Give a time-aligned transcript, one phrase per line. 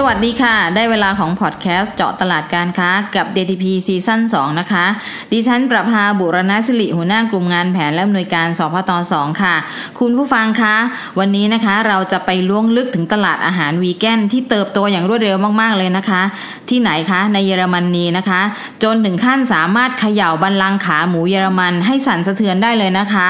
[0.00, 4.86] สวัสดีค่ะ ได้เวลาของพอดแคสต์เจาะตลาดการค้ากับ DTP ซีซั่น2นะคะ
[5.32, 9.54] ดิฉันประภาบุรณศิริหัวหน้ากลุ่มงานแผนและอำนวยการสพต2ค่ะ
[9.98, 10.76] คุณผู้ฟังคะ
[11.18, 16.22] วันนี้นะคะเราจะไปล่วงลึกถึงตลาดอาหารวีแกนที่เติบโตอย่างรวดเร็วมากๆเลยนะคะ
[16.70, 18.40] ที่ไหนคะ ในเยอรมนนีนะคะ
[18.82, 23.28] จนถึงขั้นสามารถเขย่าบันลังขาหมูเยอรมันให้สั่นสะเทือนได้เลยนะคะ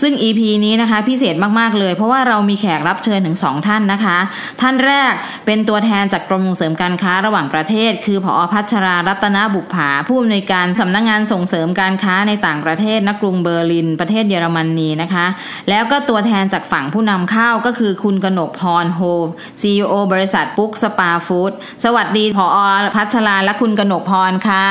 [0.00, 4.18] ซึ่ง EP นี้นะคะพิเศษมากๆเลย เพราะว่าเรามีแขกรับเชิญถึง 2 ท่านนะคะ
[4.60, 5.12] ท่านแรก
[5.48, 15.26] เป็นตัวแทนจากกรมส่งเสริมการค้าระหว่างประเทศ คือผอพัชรารัตนบุภาผู้อำนวยการสำนักงานส่งเสริมการค้าในต่างประเทศนักกรุงเบอร์ลิน ประเทศเยอรมนีนะคะ
[15.70, 19.26] แล้วก็ตัวแทนจากฝั่งผู้นำเข้าก็คือคุณกนกพรโฮม
[19.60, 21.52] CEO บริษัทปุ๊กสปาฟู้ด
[21.84, 22.46] สวัสดีผอ
[22.96, 24.66] พัชราและคุณกนกพรค่ะ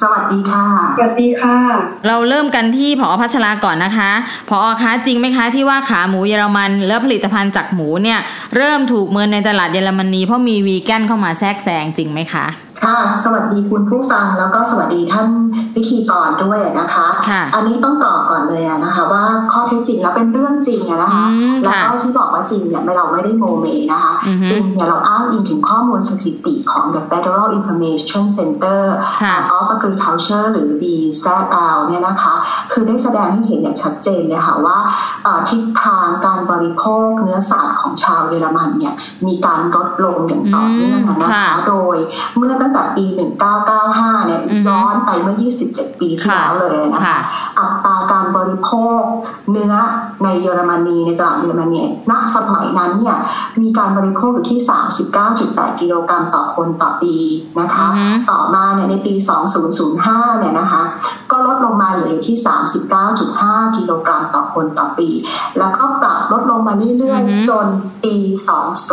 [0.00, 0.66] สวัสดีค่ะ
[0.96, 1.56] สวัสดีค่ะ
[2.06, 4.10] เราเริ่มกันที่ผอพัชราก่อนนะคะ
[4.48, 8.18] ผอคะจริงไหมคะที่ว่าขาหมูเยอรมันและผลิตภัณฑ์จากหมูเนี่ย
[8.56, 12.46] เริ่มถูกเมินในตลาดเยอรมนีเพราะมีวีแกนเข้ามาแทรกแซงจริงไหมคะ
[12.84, 15.26] ค่ะสวัสดีคุณผู้ฟังแล้วก็สวัสดีท่าน
[15.74, 17.08] พิธีกรด้วยนะคะ
[17.54, 21.26] อันนี้ต้องตอบก่อนเลยนะคะว่าข้อเท็จจริงแล้วเป็นเรื่องจริงนะคะ
[21.62, 24.12] แล้วก็ที่บอกว่าจริงเนี่ยเราไม่ได้โมเมนะคะ
[24.50, 28.80] จริงเนี่ยเราอ้างอิงถึงข้อมูลสถิติของ the Federal Information Center
[29.56, 32.34] of Agriculture หรือ BZL เนี่ยนะคะ
[32.72, 34.78] คือได้แสดงให้เห็นอย่างชัดเจนเลยค่ะว่า
[35.50, 38.94] ทิศทางการบริโภคเนื้อสัตว์ของชาวเยอรมันเนี่ย
[39.26, 41.96] มีการลดลงอย่างต่อเนื่องนะคะโดย
[42.38, 43.04] เมื่อตั้งแต่ปี
[43.66, 45.36] 1995 เนี่ยย้อนไปเมื่อ
[45.68, 47.18] 27 ปีที่แล้วเลยนะคะ
[47.58, 49.00] อัตราการบริโภค
[49.50, 49.74] เนื้อ
[50.22, 53.16] ในเยอรมนีในตลาดเยอรมนีณสมัยนั้นเนี่ย
[53.60, 54.60] มีการบริโภคอยู่ที่
[55.20, 57.16] 39.8 กิโลกรัมต่อคนต่อปี
[57.60, 57.86] นะคะ
[58.30, 59.14] ต่อมาเนี่ยในปี
[59.76, 60.82] 2005 เนี่ยนะคะ
[61.30, 62.36] ก็ลดลงมาเหลืออยู่ที่
[63.06, 65.08] 39.5 กิโลกรัมต่อคนต่อปี
[65.58, 67.66] แล้วก็ปรับลดลงมาเรื่อยๆ จน
[68.04, 68.16] ปี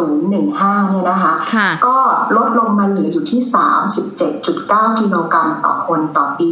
[0.07, 1.33] 2015 เนี่ยนะคะ
[1.85, 1.97] ก็
[2.37, 3.41] ลดลงมาเหลืออยู่ที่
[4.17, 6.51] 37.9 กิโลกรัมต่อคนต่อปี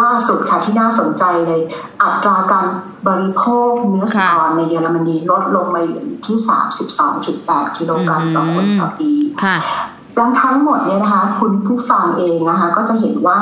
[0.00, 1.60] ล่าสุดค่ะที่น่าสนใจเลย
[2.02, 2.66] อัตราการ
[3.08, 6.36] บริโภคเนื้อสัตว์ในเยอรมนีลดลงมาอยู่ที่
[7.08, 9.10] 32.8 กิโลกรัมต่อคนต่อปี
[10.18, 13.38] ดังทั้งหมดเนี่ยนะคะ คุณผู้ฟังเองนะคะ ก็จะเห็นว่า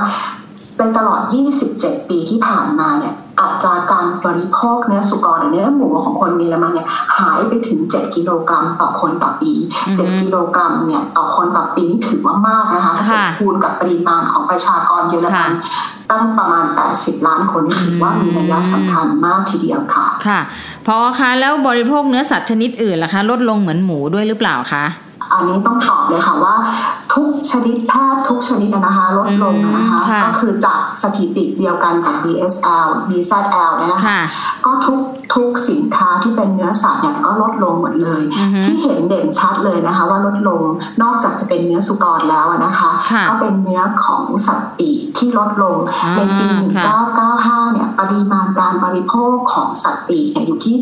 [0.79, 1.21] ในตลอด
[1.67, 9.53] 27 ปีที่ผ่านมาเนี่ย อัตราการบริโภคเนื้อสุกรหรือเนื้อหมูของคนเยอรมันเนี่ยหายไปถึง 7 กิโลกรัมต่อคนต่อปี
[9.89, 15.51] 7 กิโลกรัมเนี่ยต่อคนต่อปีนี่ถือว่ามากนะคะถ้าคูณกับปริมาณของประชากรเยอรมัน
[16.11, 16.65] ตั้งประมาณ
[16.97, 20.41] 80 ล้านคนนี่ถือว่ามีนัยสำคัญมากทีเดียวค่ะ ค่ะ
[20.87, 24.85] พอคะแล้วบริโภคเนื้อสัตว์ชนิดอื่นล่ะคะ ลดลงเหมือนหมูด้วยหรือเปล่าคะ
[25.33, 26.55] อันนี้ต้องตอบเลยค่ะว่า
[27.15, 34.21] ทุกชนิดแพทย์ทุกชนิดนะคะลดลงนะคะ ก็คือจากสถิติเดียวกันจาก BSL BZL เนี่ยนะคะ
[34.65, 35.01] ก็ทุก
[35.35, 38.23] ทุกสินค้าที่เป็นเนื้อสัตว์เนี่ยก็ลดลงหมดเลย
[38.65, 40.63] ที่เห็นเด่นชัดเลยนะคะ ว่าลดลง
[41.03, 42.91] นอกจากจะเป็นเนื้อสุกรแล้วนะคะ
[43.29, 45.77] ก็เป็นเนื้อของสัตว์ปีกที่ลดลง
[46.17, 46.47] ในปี
[47.09, 50.77] 1995 เนี่ยปริมาณการบริโภคของสัตว์ปีกเนี่ยอยู่ที่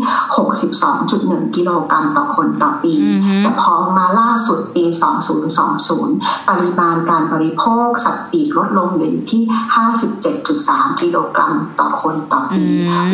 [0.74, 2.94] 62.1 กิโลกรัมต่อคนต่อปี
[3.42, 4.84] แต่พอมาล่าสุดปี
[5.58, 6.17] 2020
[6.48, 9.42] ปริมาณการบริโภคสัตว์ปีกลดลงเหลือที่
[10.22, 12.64] 57.3 กิโลกรัมต่อคนต่อปี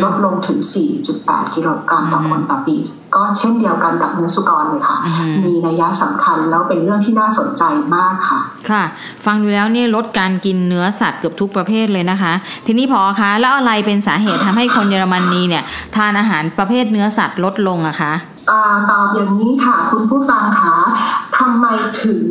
[0.03, 0.59] ลดลงถึง
[1.07, 2.75] 4.8 กิโลกรัมต่อคนต่อปี
[3.15, 4.97] ก็เช่นเดียวกันกับเนื้อสุกรเลยค่ะ
[5.45, 7.63] มีนัยสำคัญแล้วเป็นเรื่องที่น่าสนใจ
[7.95, 8.39] มากค่ะ
[8.69, 8.83] ค่ะ
[9.25, 12.33] ฟังดูแล้วนี่ลดการกินเนื้อสัตว์เกือบทุกประเภทเลยนะคะ
[12.65, 15.63] ทีนี้พอคะแล้วอะไรเป็นสาเหตุทำให้คนเยอรมนีเนี่ย
[15.95, 18.13] ทานอาหารประเภทเนื้อสัตว์ลดลงอะคะ
[18.91, 20.75] ตอบอย่างนี้ค่ะคุณผู้ฟังคะ
[21.37, 21.65] ทำไม
[22.03, 22.23] ถึง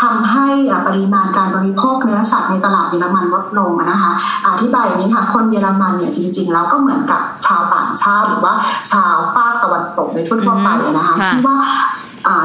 [0.00, 0.48] ทำให้
[0.86, 4.10] ปริมาณการบริโภคเนื้อสัตว์ในตลาดเยอรมันลดลงนะคะ
[4.48, 8.54] อธิบายอย่างนี้ค่ะคนเยอรมันเนี่ยจริง ๆ แล้วก็เหมือนกับชาวต่างชาติ หรือว่า
[8.92, 11.56] ชาวภาคตะวันตกในทั่วๆไปนะคะที่ว่า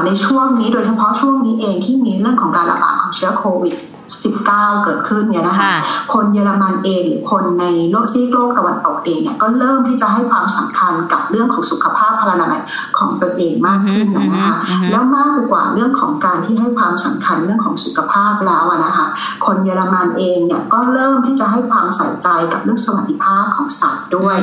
[0.06, 3.74] ในช่วงนี้โดยเฉพาะช่วงนี้เองที่มีเรื่องของการระบาดของเชื้อโควิด
[4.18, 5.64] 19 เกิดขึ้นเนี่ยนะคะ
[6.12, 12.62] คนเยอรมันเองหรือคนในโลกซีกโลกตะวันตกเองเนี่ยก็เริ่มที่จะให้ความสำคัญกับเรื่องของสุขภาพพลานามัย
[12.98, 14.56] ของตนเองมากขึ้นนะคะ
[14.90, 19.06] แล้วมากไปกว่าเรื่องของการที่ให้ความสำคัญเรื่องของสุขภาพแล้วนะคะ
[19.46, 24.36] คนเยอรมันเองเนี่ยก็เริ่มที่จะให้ความใส่ใจกับเรื่องสวัสดิภาพของสัตว์ด้วย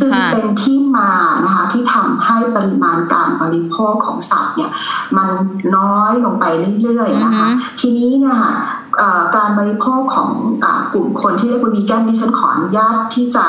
[0.00, 1.12] จึงเป็นที่มา
[1.44, 4.70] นะคะที่ทำให้ปริมาณการบริโภคของสัตว์เนี่ย
[5.16, 5.28] มัน
[5.76, 6.44] น้อยลงไป
[6.82, 7.48] เรื่อยๆนะคะ
[7.80, 8.38] ทีนี้เนี่ย
[9.36, 10.30] การบริโภคของ
[10.64, 13.46] อกลุ่มคนที่เรียกว่าวีแกนดิฉันขออนุญาตที่จะ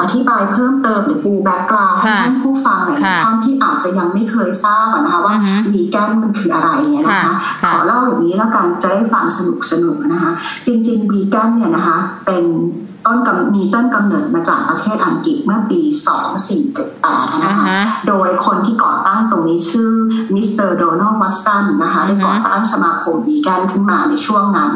[0.00, 5.34] อธิบายเพิ่มเติมหรือปูแบ็กกราวด์ให้ท่านผู้ฟังหลายท่านที่อาจจะยังไม่เคยทราบนะคะว่า
[5.72, 7.34] วีแกนมันคืออะไรเนี่ยนะคะ
[7.68, 10.32] ขอเล่าอย่างนี้แล้วกันจะได้ฟังสนุกสนุกนะคะ
[10.66, 12.44] จริงๆวีแกนเนี่ยนะคะเป็น
[13.06, 15.80] ต้นกำมีต้นกำเนิดมาจากประเทศอังกฤษเมื่อปี
[16.62, 17.66] 2478 นะคะ
[18.08, 19.90] โดยคนที่ก่อตั้งตรงนี้ชื่อ
[20.34, 24.70] มิสเตอร์โดนัลด์วัตสันนะคะ ได้ก่อตั้งสมาคมวีแกนขึ้นมาในช่วงนั้น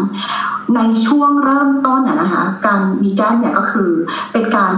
[0.75, 3.91] ในช่วงเริ่มต้นนะคะการวีแกนเนี่ยก็คือ
[4.33, 4.73] เป็นการ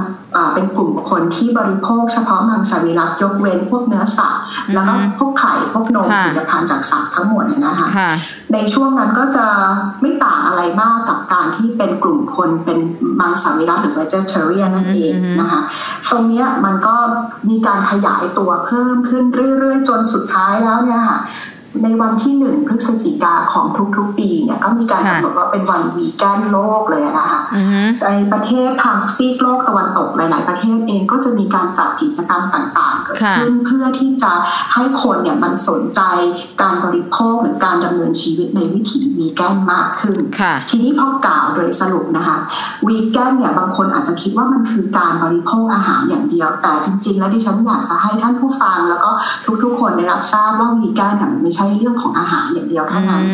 [0.55, 4.43] เป็นกลุ่มคนที่บริโภคเฉพาะมังสวิรัตยกเว้นพวกเนื้อสัตว์
[4.75, 7.89] แล้วก็พวกไข่พวกนมผลิตภัณฑ์จากสัตว์ทั้งหมดเนี่ยนะคะ
[8.53, 9.47] ในช่วงนั้นก็จะ
[10.01, 12.79] ไม่ต่างอะไรมากกับการที่เป็นกลุ่มคนเป็น
[13.21, 15.61] มังสวิรัตหรือ vegetarian นั่นเองนะคะ
[16.11, 16.97] ตรงนี้มันก็
[17.49, 19.25] มีการขยายตัวเพิ่มขึ้น
[19.59, 21.19] เรื่อยๆ จนสุดท้ายแล้วเนี่ยค่ะ
[21.85, 23.67] ในวันที่หนึ่งพฤศจิกาของ
[23.97, 27.41] ทุกๆ ปีเนี่ยก็มีการกำหนดว่าเป็นวันวีแกนโลกเลยนะคะ
[28.05, 34.33] ในประเทศทางซีกโลกตะวันตกหลาย ๆ ประเทศเองก็จะมีการจัดกิจกรรมต่างๆเกิดขึ้นเพื่อที่จะ
[34.75, 36.01] ให้คนเนี่ยมันสนใจ
[36.63, 40.19] การบริโภคหรือการดำเนินชีวิตในวิถีวีแกนมากขึ้น
[40.71, 42.37] ทีนี้พอกล่าวโดยสรุปนะคะ
[42.89, 49.11] วีแกนเนี่ยบางคนอาจจะคิดว่ามันคือการบริโภคอาหารอย่างเดียว แต่จริง ๆ แล้วดิฉันอยากจะให้ท่านผู้ฟังแล้วก็
[49.65, 53.25] ทุกๆ คนได้รับทราบว่าวีแกนไม่ใช่เรื่องของอาหารอย่างเดียวเท่านั้น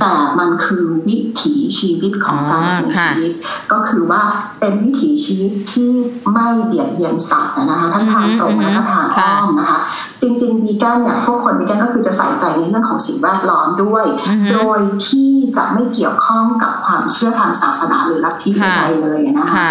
[0.00, 3.32] แต่มันคือวิถีชีวิตของการดำเนินชีวิต
[3.72, 4.22] ก็คือว่า
[4.60, 5.90] เป็นวิถีชีวิตที่
[6.32, 9.78] ไม่เบียดเบียนสัตว์นะคะทั้งทางตรงและทางอ้อมนะคะ
[10.22, 14.06] จริงๆวีแกนเนี่ยพวกคนวีแกนก็คือจะใส่ใจในเรื่องของสิ่งแวดล้อมด้วย
[14.52, 19.66] โดยที่จะไม่เกี่ยวข้องกับความเชื่อทางศาสนาหรือลัทธิใดเลยนะคะ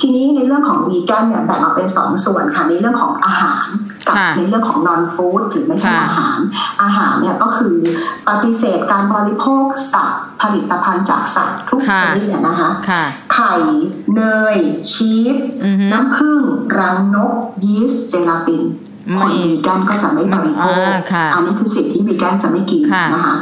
[0.00, 3.66] ทีนี้ในเรื่องของวีแกนเนี่ยแบ่งออกเป็นสองส่วนค่ะในเรื่องของอาหาร
[4.08, 6.38] กับในเรื่องของนอนฟู้ดหรือไม่ใช่อาหาร
[6.82, 7.76] อาหารเนี่ยก็คือ
[8.28, 12.70] ปฏิเสธการบริโภคสัตว์ผลิตภัณฑ์จากสัตว์ทุกชนิดเนี่ยนะคะ
[13.32, 13.54] ไข่
[14.14, 14.22] เน
[14.54, 14.56] ย
[14.92, 15.36] ชีส
[15.92, 16.42] น้ำผึ้ง
[16.78, 18.62] รังนกยีสต์เจลาติน
[19.18, 20.76] คนวีแกนก็จะไม่บริโภค
[21.34, 23.34] อันนี้คือสิ่งที่วีแกนจะไม่กินนะคะ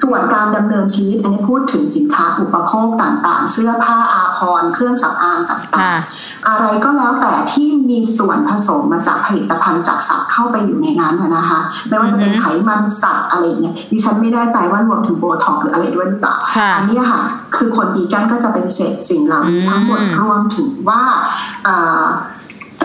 [0.00, 16.36] ส่วนการดำเนินชีวิตอันนี้พูดถึงสินค้าอุปโภคต่างๆ เสื้อผ้าอาภรณ์เครื่องสำอางต่างๆ อะไรก็แล้วแต่ที่มีส่วนผสมมาจากผลิตภัณฑ์จากสัตว์เข้าไปอยู่ในนั้นนะคะไม่ว่าจะเป็นไขมันสัตว์อะไรเงี้ยดิฉันไม่แน่ใจว่ารวมถึงโบท็อกหรืออะไรด้วยหรือเปล่า
[16.76, 17.20] อันนี้ค่ะ
[17.56, 21.02] คือคนวีแกนก็จะปฏิเสธสิ่งเหล่านี้ทั้งหมดรวมถึงว่า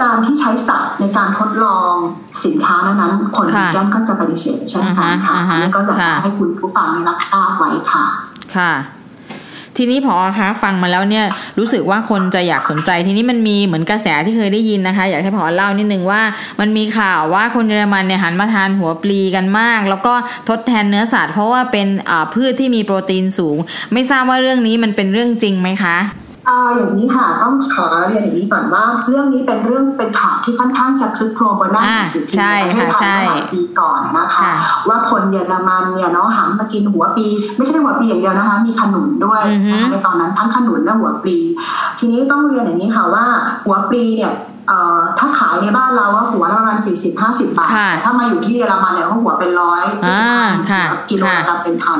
[0.02, 1.94] การที่ใช้สัตว์ในการทดลอง
[2.46, 8.06] สินค้านั้นคนวีแกนก็จะปฏิเสธเช่นกันค่ะอันนี้ก็อยากจะให้คุณผู้ฟังรับทราบไว้ค่ะ
[8.58, 8.74] ค่ะ
[9.80, 11.26] ทีนี้พอคะฟังมาแล้วเนี่ย
[11.60, 16.22] รู้สึกว่าคนจะอยากสนใจ ทีนี้มันมีเหมือนกระแสที่เคยได้ยินนะคะ อยากให้พอเล่านิดนึงว่า
[16.60, 20.14] มันมีข่าวว่าคนเยอรมันเนี่ยหันมาทานหัวปลีกันมาก แล้วก็
[20.50, 21.88] ทดแทนเนื้อสัตว์เพราะว่าเป็น
[22.34, 23.58] พืชที่มีโปรตีนสูง
[23.94, 25.98] ไม่ทราบว่าเรื่องนี้มันเป็นเรื่องจริงไหมคะ
[26.50, 34.50] ออย่างนี้ค่ะต้องขอเรียนอย่างนี้ก่อนว่า เรื่องนี้เป็นเรื่องเป็นข่าวที่ค่อนข้างจะคลึกโครมบนหน้าหนังสือพิมพ์ในประเทศไทยเมื่อหลายปีก่อนนะคะ
[34.90, 37.28] ว่าคนเยอรมันเนี่ยเนาะหันมากินหัวปี
[37.58, 39.42] ไม่ใช่หัวปีอย่างเดียวนะคะ มีขนุนด้วย
[39.92, 41.38] ในตอนนั้นทั้งขนุนและหัวปี
[42.00, 43.26] ทีนี้ต้องเรียนอย่างนี้ค่ะว่า
[43.66, 44.34] หัวปีเนี่ย
[45.20, 47.72] ถ้าขายในบ้านเราว่าหัวละประมาณสี่สิบห้าสิบบาท
[48.04, 52.00] ถ้ามาอยู่ที่เยอรมันเนี่ยหัวเป็นร้อยเป็นพันกิโลกรัมเป็นพัน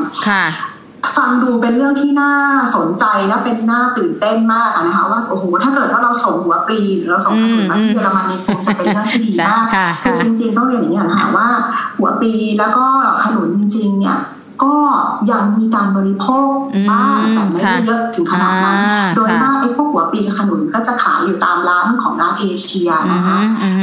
[1.16, 2.32] ฟังดูเป็นเรื่องที่น่า
[2.76, 9.64] สนใจและเป็นน่าตื่นเต้นมากนะคะว่าโอ้โหถ้าเกิดว่าเราส่งหัวปรีหรือเราส่งขนมมาที่เยอรมนีคงจะเป็นเรื่องที่ดีมาก
[10.04, 11.48] คือจริง ๆ ต้องเรียนอย่างนี้นะคะว่า
[11.98, 12.84] หัวปรีแล้วก็
[13.22, 14.18] ขนุนจริง ๆ เนี่ย
[14.64, 14.76] ก็
[15.30, 16.50] ยังมีการบริโภค
[16.90, 18.76] บ้างแต่ไม่ได้เยอะถึงขนาดนั้น
[19.16, 19.57] โดยมากไอ้พวกหัว
[20.12, 23.38] ปีขนุนก็จะขายอยู่ตามร้านของร้านเอเชียนะคะ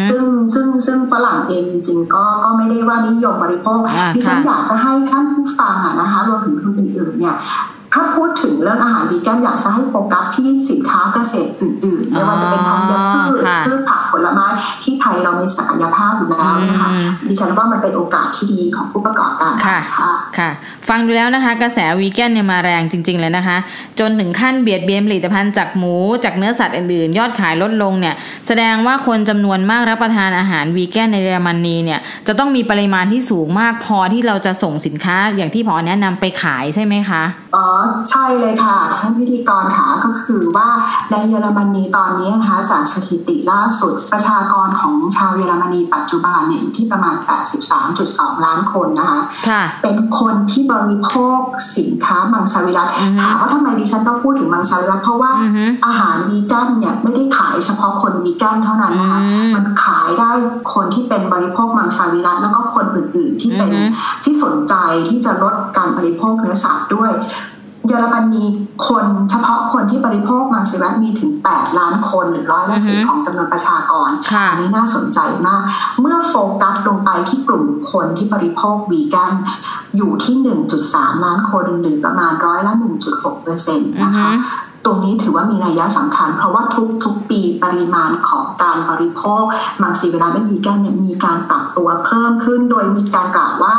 [0.10, 3.80] ซึ่งซึ่งซึ่งฝรั่งเองจริงๆก็ก็ไม่ได้ว่านิยมบริโภค
[4.16, 7.38] ดิฉันอยากจะให้ท่านผู้ฟังอะนะคะรวมถึงคนอื่นๆเนี่ย
[7.94, 14.48] ถ้าพูดถึงเรื่องอาหารวีแกนอยากจะให้โฟกัสที่สินค้าเกษตรอื่นๆ ไม่ว่าจะเป็นธัญพืชพืชผัก ผลไม้
[14.84, 16.90] ที่ไทยเรามีศักยภาพอยู่แล้วนะคะ
[17.28, 19.80] ดิฉันว่ามันเป็นโอกาสที่ดีของผู้ประกอบการค่ะ
[20.38, 20.50] ค่ะ
[20.90, 23.58] ฟังดูแล้วนะคะ กระแสวีแกนเนี่ยมาแรงจริง ๆ เลยนะคะ
[24.00, 28.16] จนถึงขั้นเบียดเบียนผลิตภัณฑ์จากหมูจากเนื้อสัตว์อื่นๆ ยอดขายลดลงเนี่ย
[28.48, 37.24] แสดงว่าคนจำนวนมากรับประทานอาหารวีแกนในเยอรมนีเนี่ยจะต้องมีปริมาณที่สูงมากพอที่เราจะส่งสินค้าอย่างที่พอแนะนำไปขายใช่ไหมคะ
[37.56, 37.68] อ๋อ
[38.10, 40.68] ใช่เลยค่ะท่านพิธีกรค่ะก็คือว่า
[41.12, 47.16] ในเยอรมนีตอนนี้นะคะจากสถิติล่าสุดประชากรของชาวเยอรมนีปัจจุบันเนี่ยอยู่ที่ประมาณ
[47.80, 49.20] 83.2 ล้านคนนะคะ
[49.84, 51.40] เป็นคนที่บริโภค
[51.78, 52.90] สินค้ามังสวิรัต
[53.22, 55.32] ถามว่าทำไมดิฉันต้องพูดถึงมังสวิรัตเพราะว่า
[55.86, 59.20] อาหารวีแกนเนี่ยไม่ได้ขายเฉพาะคนวีแกนเท่านั้นนะคะ
[59.56, 60.32] มันขายได้
[60.74, 63.72] คนที่เป็นบริโภคมังสวิรัตแล้วก็คนอื่นๆที่เป็น
[64.24, 64.74] ที่สนใจ
[65.10, 67.12] ที่จะลดการบริโภคเนื้อสัตว์ด้วย
[67.88, 68.46] เยอรมนี
[68.88, 74.10] คนเฉพาะคนที่บริโภคมังสวิรัตมีถึง 8 ล้านคนหรือร้อยละสิบของจำนวนประชากร
[74.52, 75.62] อันนี้น่าสนใจมาก
[76.02, 79.34] เมื่อโฟกัสลงไปที่กลุ่มคนที่บริโภควีแกน
[79.98, 80.36] อยู่ที่
[80.82, 82.74] 1.3 ล้านคนหรือประมาณร้อยละ
[83.08, 84.30] 1.6เปอร์เซ็นต์นะคะ
[84.86, 89.44] ตรงนี้ถือว่ามีนัยยะสำคัญ เพราะว่าทุกทุกปีปริมาณของการบริโภค
[89.82, 93.74] มังสวิรัตและวีแกนเนี่ยมีการปรับตัวเพิ่มขึ้น โดยมีการกล่าวว่า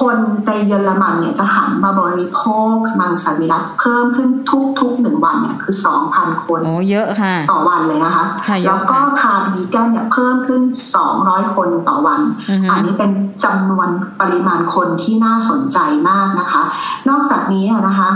[0.00, 0.16] คน
[0.46, 2.40] ในเยอรมันเนี่ยจะหันมาบริโภ
[2.72, 4.28] คมังสวิรัตเพิ่มขึ้น
[4.80, 5.74] ทุกๆหนึ่งวันเนี่ยคือ
[6.10, 8.24] 2,000 คนโอ้เยอะค่ะ ต่อวันเลยนะคะ
[8.66, 10.60] แล้วก็ทานวีแกนเนี่ยเพิ่มขึ้น
[11.08, 12.20] 200 คนต่อวัน
[12.70, 13.10] อันนี้เป็น
[13.44, 13.88] จำนวน
[14.20, 15.78] ปริมาณคนที่น่าสนใจ
[16.10, 16.62] มากนะคะ
[17.08, 18.10] นอกจากนี้นะคะ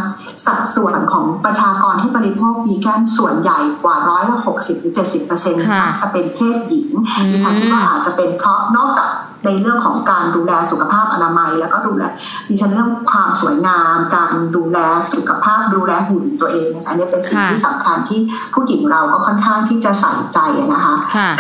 [0.47, 5.65] สัดส่วนของประชากรที่บริโภควีแกนส่วนใหญ่กว่าร้อยละหกสิบหรือเจ็ดสิบเปอร์เซ็นต์
[6.03, 6.89] จะเป็นเพศหญิง
[7.31, 9.09] ดิฉันคิดว่าอาจจะเป็นเพราะนอกจาก
[9.47, 12.05] ในเรื่องของการดูแลสุขภาพอนามัย แล้วก็ดูแล
[12.49, 14.79] ดิฉันเรื่องความสวยงาม การดูแล
[15.13, 18.21] สุขภาพดูแลหุ่นตัวเอง อันนี้เป็นสิ่งที่สำคัญที่
[18.55, 20.39] ผู้หญิงเราก็ค่อนข้างที่จะใส่ใจ
[20.73, 20.95] นะคะ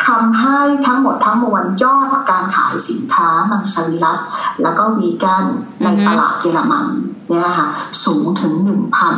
[0.07, 4.19] ทำให้ทั้งหมดทั้งมวลยอดการขายสินค้ามังสวิรัต
[4.62, 5.45] แล้วก็วีแกน
[5.85, 6.87] ในตลาดเยอรมัน
[7.28, 7.66] เนี่ยค่ะ
[8.04, 8.52] สูงถึง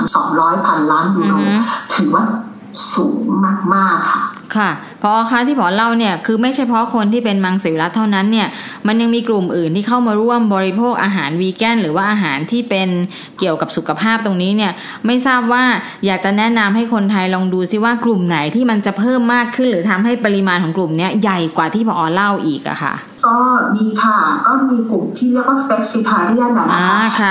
[0.00, 1.34] 1,200พันล้านยูโร
[1.94, 2.24] ถือว่า
[2.94, 3.24] สูง
[3.74, 4.22] มาก ๆ ค่ะ
[4.56, 4.70] ค่ะ
[5.02, 8.48] พอคะที่พอเล่าเนี่ยคือไม่ใช่เพราะคนที่เป็นมังสวิรัตเท่านั้นเนี่ย
[8.86, 12.88] มันยังมีกลุ่มอื่นที่เข้ามาร่วมบริโภคอาหารวีแกนหรือว่าอาหารที่เป็น
[13.38, 14.72] เกี่ยวกับสุขภาพตรงนี้เนี่ย
[15.06, 15.64] ไม่ทราบว่า
[16.06, 22.94] อยากจะแนะนำให้คนไทยลองดูซิว่ากลุ่มไหนที่มันจะเพิ่มมากขึ้น หรือทำให้ปริมาณของกลุ่มนี้ใหญ่กว่าที่พอเล่าอีกอะค่ะ
[23.26, 23.38] ก็
[23.76, 26.80] มีค่ะก็มีกลุ่มที่เรียกว่า flexitarian นะคะ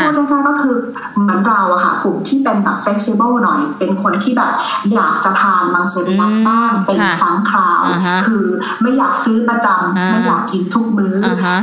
[0.01, 0.75] พูดง่ายๆก็คือ
[1.21, 4.51] เหมือนเราอะค่ะ กลุ่มที่เป็นแบบ flexible หน่อย เป็นคนที่แบบ
[4.93, 7.81] อยากจะทานมังสวิรัตบ้างเป็นครั้งคราว
[8.25, 8.45] คือ
[8.81, 11.15] ไม่อยากซื้อประจำไม่อยากกินทุกมื้อ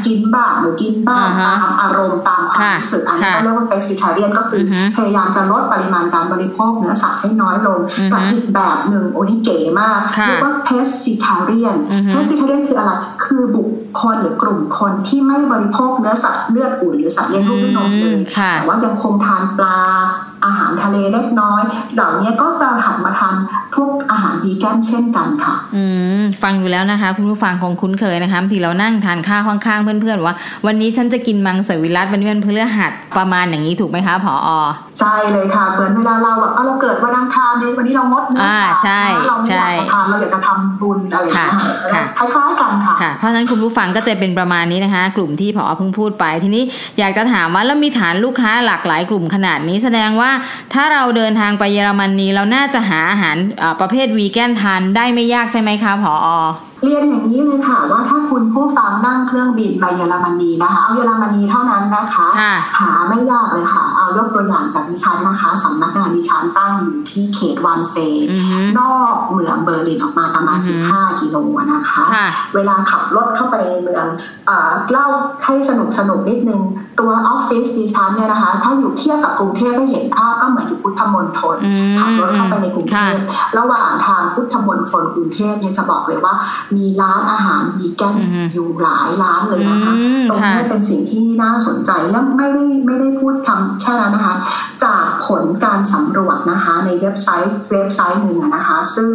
[0.07, 4.63] กินบ้างหรือกินบ้างตามอารมณ์ตามความรู้สึกอันนี้ก็เรียกว่า flexitarian ก็คือ
[4.97, 7.79] พยายามจะลดปริมาณการบริโภคเนื้อสัตว์ให้น้อยลง
[8.13, 11.77] กับอีกแบบหนึ่งโอ้นี่เก๋มากเรียกว่า pescetarian
[12.15, 12.93] pescetarian คืออะไร
[13.25, 13.69] คือบุค
[14.01, 18.19] คลหรือกลุ่มคนที่ไม่บริโภคเนื้อสัตว์เลือดอุ่นหรือสัตว์เลี้ยงลูกด้วยนมเลย
[18.57, 19.79] แต่ว่ายังคงทานปลา
[20.45, 21.63] อาหารทะเลเล็กน้อย
[21.95, 23.35] เหล่านี้ก็จะหันมาทาน
[23.75, 25.85] พวกอาหารวีแกนเช่นกันค่ะ อื
[26.21, 34.49] มฟังอยู่แล้วนะคะ คุณผู้ฟังคงคุ้นเคยนะคะที่เรานั่งทานข้าวข้างๆ เพื่อนๆว่า วันนี้ฉันจะกินมังสวิรัตวันนี้เป็นเพื่อหัดประมาณอย่างนี้ถูกไหมคะผออ
[34.99, 38.83] ใช่เลยค่ะเหมือนเวลาเราแบบเราเกิดวันอังคารดีวันนี้เรางดเนื้อสัตว์
[39.29, 46.63] เราไม่อยากจะทานเราอยากจะทำบุญอะไรอย่างเงี้ยคล้ายๆกันค่ะเพราะฉะนั้นคุณผู้ฟังก็จะเป็นประมาณนี้นะคะ กลุ่มที่ผอเพิ่งพูดไปทีนี้
[46.99, 50.31] อยากจะถามว่าแล้วมีฐานลูกค้าหลากหลายกลุ่มขนาดนี้แสดงว่า
[50.73, 53.37] ถ้าเราเดินทางไปเยอรมนนีเราน่าจะหาอาหาร
[53.81, 56.39] ประเภทวีแกนทานได้ไม่ยากใช่ไหมคะผอ.
[56.85, 62.27] เรียนอย่างนี้เลยค่ะว่าถ้าคุณผู้ฟังนั่งเครื่องบินไปเยอรมนีนะคะ เอาเยอรมนีเท่านั้นนะคะ
[62.79, 67.97] หาไม่ยากเลยค่ะ เอายกตัวอย่างจากดิฉันนะคะสำนักงานดิฉันตั้งอยู่ที่เขตวันเซ
[68.79, 70.59] นอกเมืองเบอร์ลินออกมาประมาณ
[70.91, 71.37] 15 กิโล
[71.73, 72.05] นะคะ
[72.55, 74.07] เวลาขับรถเข้าไปในเมือง
[74.91, 75.07] เล่า
[75.45, 76.61] ให้สนุกสนุกนิดนึง
[77.01, 81.57] ตัวออฟฟิศดิฉันเนี่ยนะคะ ถ้าอยู่เทียบกับกรุงเทพได้เห็นภาพก็เหมือนอยู่พุทธมณฑล
[82.01, 83.19] ขับรถเข้าไปในกรุงเทพ
[83.59, 86.35] ระหว่างทางพุทธมณฑลกรุงเทพเนี่ยจะบอกเลยว่า
[86.77, 88.17] มีร้านอาหารวีแกน
[88.55, 89.93] อยู่หลายร้านเลยนะคะ
[90.29, 94.35] ตรงนี้เป็นสิ่งที่น่าสนใจและไม่ได้ไม่ได้พูดคำแค่นั้นนะคะ
[94.85, 99.13] จากผลการสำรวจนะคะในเว็บไซต์เว็บไซต์หนึ่งนะคะ ซึ่ง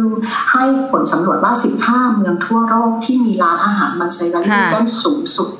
[0.52, 1.52] ให้ผลสำรวจว่า
[1.84, 5.50] 15 เมืองทั่วโลกที่มีร้านอาหารมาไซรันวีแกนสูงสุด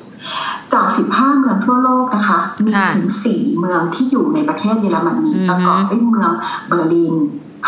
[0.73, 6.31] จาก 15 เมืองทั่วโลกนะคะ มีถึง 4 เมืองที่อยู่ในประเทศเยอรมนีประกอบด้วยเมือง
[6.67, 7.15] เบอร์ลิน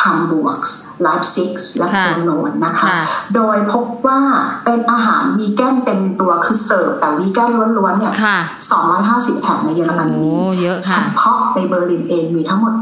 [0.04, 0.62] ฮัมบูร์ก
[1.04, 2.88] ไลป์ซิกและโคโลญนะคะ
[3.36, 4.22] โดยพบว่า
[4.66, 8.14] เป็นอาหารวีแกนเต็มตัวคือเสิร์ฟแต่วีแกนล้วนๆเนี่ย
[8.80, 10.36] 250 แห่งในเยอรมนี
[10.88, 12.74] เฉพาะในเบอร์ลินเองมีทั้งหมด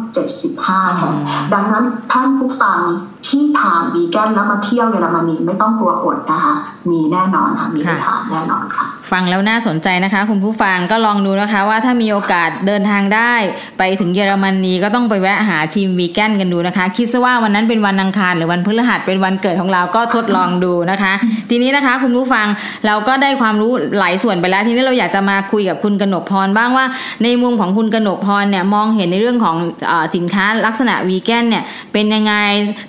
[0.46, 1.16] 75 แห่ง
[1.54, 2.80] ดังนั้นท่านผู้ฟัง
[3.28, 6.54] ที่ทานวีแกนแล้วมาเที่ยวเยอรมนีไม่ต้องกลัวอดนะคะ
[6.90, 13.34] มีแน่นอนค่ะ มีทานแน่นอนค่ะ ฟังแล้วน่าสนใจนะคะ คุณผู้ฟังก็ลองดูนะคะว่าถ้ามีโอกาสเดินทางได้
[13.78, 21.14] ไปถึงเยอรมนีก็ต้องไปแวะหาชิมวีแกนกันดูนะคะ คิดซะว่าวันนั้นเป็นวันอังคารหรือวันพฤหัสเป็นวันเกิดของเราก็ทดลองดูนะคะ
[21.50, 22.48] ทีนี้นะคะ คุณผู้ฟัง
[22.86, 26.86] เราก็ได้ความรู้หลายส่วนไปแล้ว ทีนี้เราอยากจะมาคุยกับคุณกนกพรบ้างว่า
[27.24, 29.56] ในมุมของคุณกนกพรเนี่ยมองเห็นในเรื่องของ
[29.92, 31.64] อสินค้าลักษณะวีแกนเนี่ย
[31.94, 32.34] เป็นยังไง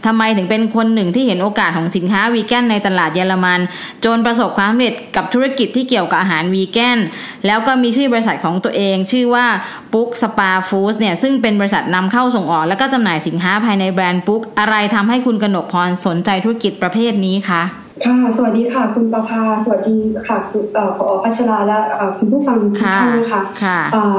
[0.07, 3.61] ทำไมถึงเป็นคนหนึ่งที่เห็นโอกาสของสินค้าวีแกนในตลาดเยอรมัน
[4.05, 6.99] จนประสบความสำเร็จกับธุรกิจที่เกี่ยวกับอาหารวีแกน
[7.47, 9.47] แล้วก็มีชื่อบริษัทของตัวเอง ชื่อว่า
[9.93, 17.63] ปุ๊กสปาฟู้ดเนี่ยซึ่งเป็นบริษัทนำเข้าส่งออก แล้วก็จำหน่ายสินค้าภายในแบรนด์ปุ๊กอะไรทำให้คุณกนกพรสนใจธุรกิจประเภทนี้คะ
[18.07, 19.99] ค่ะ สวัสดีค่ะ คุณประภา สวัสดี
[20.29, 20.65] ค่ะคุณ
[20.99, 21.79] ผอพัชราและ
[22.19, 23.43] คุณผู้ฟังทุกท่านนะคะ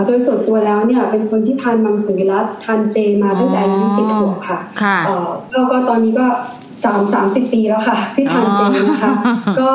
[0.06, 4.60] โดยส่วนตัวแล้วเนี่ยเป็นคนที่ทานมังสวิรัตทานเจมาตั้งแต่อายุสิบขวบค่ะ
[5.52, 6.28] แล้วก็ตอนนี้ก็
[6.86, 9.12] สามสามสิบปีแล้วค่ะ ที่ทานเจนะคะ
[9.60, 9.72] ก็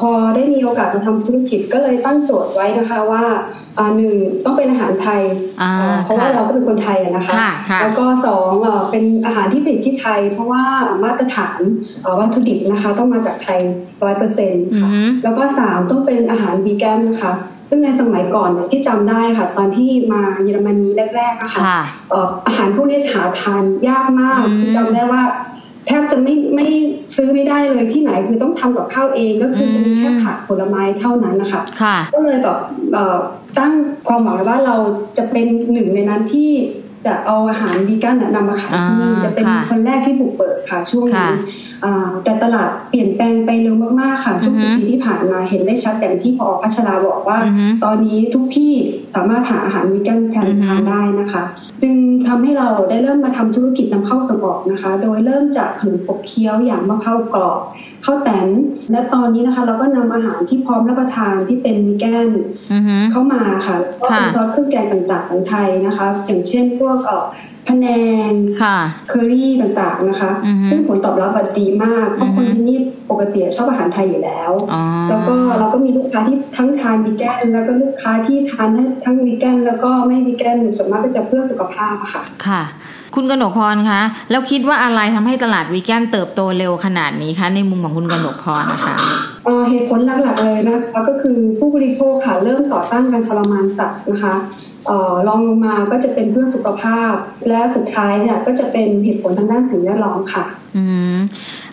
[0.00, 3.24] พอได้มีโอกาสมาทำธุรกิจก็เลยตั้งโจทย์ไว้นะคะว่า
[3.96, 5.22] หนึ่งต้องเป็นอาหารไทย
[6.04, 7.36] เพราะว่าเราก็เป็นคนไทยนะคะ
[7.82, 8.50] แล้วก็สอง
[8.90, 10.64] เป็นอาหารที่ผลิตที่ไทย เพราะว่า
[11.04, 11.60] มาตรฐาน
[12.20, 13.60] วัตถุดิบนะคะต้องมาจากไทย
[14.02, 14.88] ร้อยเปอร์เซ็นต์ค่ะ
[15.24, 17.32] แล้วก็สามต้องเป็นอาหารวีแกนนะคะ
[17.68, 21.62] ซึ่งในสมัยก่อนที่จำได้ค่ะ ตอนที่มาเยอรมนีแรกๆนะคะ
[22.46, 24.44] อาหารพวกนี้หาทานยากมาก
[24.76, 25.22] จำได้ว่า
[25.86, 26.66] แทบจะไม่ไม่
[27.16, 31.62] ซื้อไม่ได้เลยที่ไหนคือต้องทำกับข้าวเองก็คือจะมีแค่ผักผลไม้เท่านั้นนะคะ
[32.14, 32.58] ก็เลยแบบ
[33.58, 33.72] ตั้ง
[34.08, 34.76] ความหวังไว้ว่าเรา
[35.18, 36.50] จะเป็นหนึ่งในนั้นที่
[37.06, 41.30] จะเอาอาหารวีแกนนำมาขายที่นี่จะเป็นคนแรกที่บุกเปิดค่ะช่วงนี้
[42.24, 47.38] แต่ตลาดเปลี่ยนแปลงไปเร็วมากๆค่ะ ช่วงสิบปีที่ผ่านมาเห็นได้ชัดอย่างที่พอพัชราบอกว่า
[47.84, 48.72] ตอนนี้ทุกที่
[49.14, 51.44] สามารถหาอาหารวีแกนแทนทานได้นะคะ
[51.82, 51.96] จึง
[52.28, 57.60] ทำให้เราได้เริ่มมาทำธุรกิจนำเข้าส่งออกนะคะ โดยเริ่มจากขนมปกเคี้ยวอย่างมะพร้าวกรอบ
[58.04, 58.48] ข้าวแตน
[58.92, 62.30] และตอนนี้นะคะ เราก็นำอาหารที่พร้อมรับประทานที่เป็นวีแกน
[63.12, 66.98] เข้ามาค่ะก็เป็นซอสเครื่องแกงต่างๆของไทยนะคะ อย่างเช่นพวก
[67.68, 67.88] เอ่อพะแน
[68.30, 68.32] ง
[69.08, 70.30] เคอรี่ต่างๆนะคะ
[70.70, 72.78] ซึ่งผลตอบรับดีมากเพราะคนที่นี่
[73.10, 74.52] ปกติชอบอาหารไทยอยู่แล้ว
[75.08, 78.68] แล้วก็เราก็มีลูกค้าที่ทั้งทานวีแกนแล้วก็ลูกค้าที่ทาน
[79.04, 82.62] ทั้งวีแกนแล้วก็ไม่วีแกนส่วนมากก็จะเพื่อสุขภาพค่ะ ค่ะ
[83.14, 88.96] คุณกนกพรคะแล้วคิดว่าอะไรทำให้ตลาดวีแกนเติบโตเร็วขนาดนี้คะ ในมุมของคุณกนกพรนะคะ
[89.68, 94.34] เหตุผลหลักๆเลยนะคะก็คือผู้บริโภคค่ะเริ่มต่อต้านการทรมานสัตว์นะคะ
[95.28, 97.14] รองลงมาก็จะเป็นเพื่อสุขภาพ
[97.48, 100.44] และสุดท้ายเนี่ยก็จะเป็นเหตุผลทางด้านสิ่งแวดล้อมค่ะ
[100.76, 101.16] อืม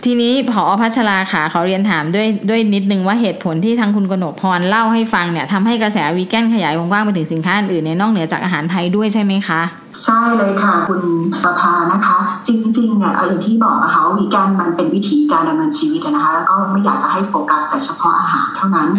[0.05, 9.61] ทีนี้ผอพัชราค่ะเขาเรียนถามด้วยด้วยนิดนึงว่าเหตุผลที่ทางคุณกนกพรเล่าให้ฟังเนี่ยทำให้กระแสวีแกนขยายวงกว้างไปถึงสินค้าอื่นในนอกเหนือจากอาหารไทยด้วยใช่ไหมคะ
[10.05, 11.01] ใช่เลยค่ะ คุณ
[11.43, 18.89] ประภานะคะ จริงๆเนี่ยอย่างที่บอกนะคะว่าวีแกนมันเป็นวิถีการดำเนินชีวิตนะคะแล้วก็ไม่อยากจะให้โฟกัสแต่เฉพาะอาหารเท่านั้น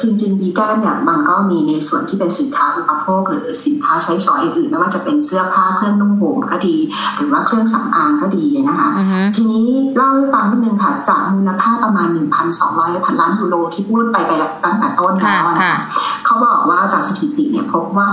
[0.00, 6.76] จริงๆวีแกนเนี่ยมันก็มีในส่วนที่เป็นสินค้าอุปโภคหรือสินค้าใช้สอยอื่นๆไม่ว่าจะเป็นเสื้อผ้าเครื่องนุ่งห่มก็ดี
[7.16, 8.88] หรือว่าเครื่องสำอางก็ดีนะคะ
[9.36, 12.08] ทีนี้เล่าให้ฟังนิดนึงค่ะ จากมูลค่าประมาณ
[12.56, 14.32] 1,200พันล้านยูโรที่พูดไปไป
[14.64, 15.78] ตั้งแต่ต้นแล้วนะคะ
[16.24, 18.06] เขาบอกว่าจากสถิติเนี่ยพบว่า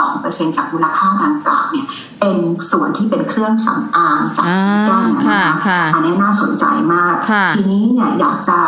[0.00, 1.86] 62%จากมูลค่าดังกล่าวเนี่ย
[2.20, 2.36] เป็น
[2.70, 4.46] ส่วนที่เป็นเครื่องสำอางจาก
[4.88, 5.26] ด้านนะ
[5.68, 7.14] คะอันนี้น่าสนใจมาก
[7.54, 8.58] ทีนี้เนี่ยอยากจะ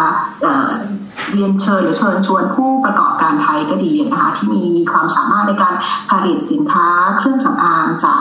[1.33, 5.75] เรียนเชิญหรือเชิญชวนผู้ประกอบการไทยก็ดีนะคะที่มีความสามารถในการ
[6.11, 6.89] ผลิตสินค้า
[7.19, 8.21] เครื่องสำอางจาก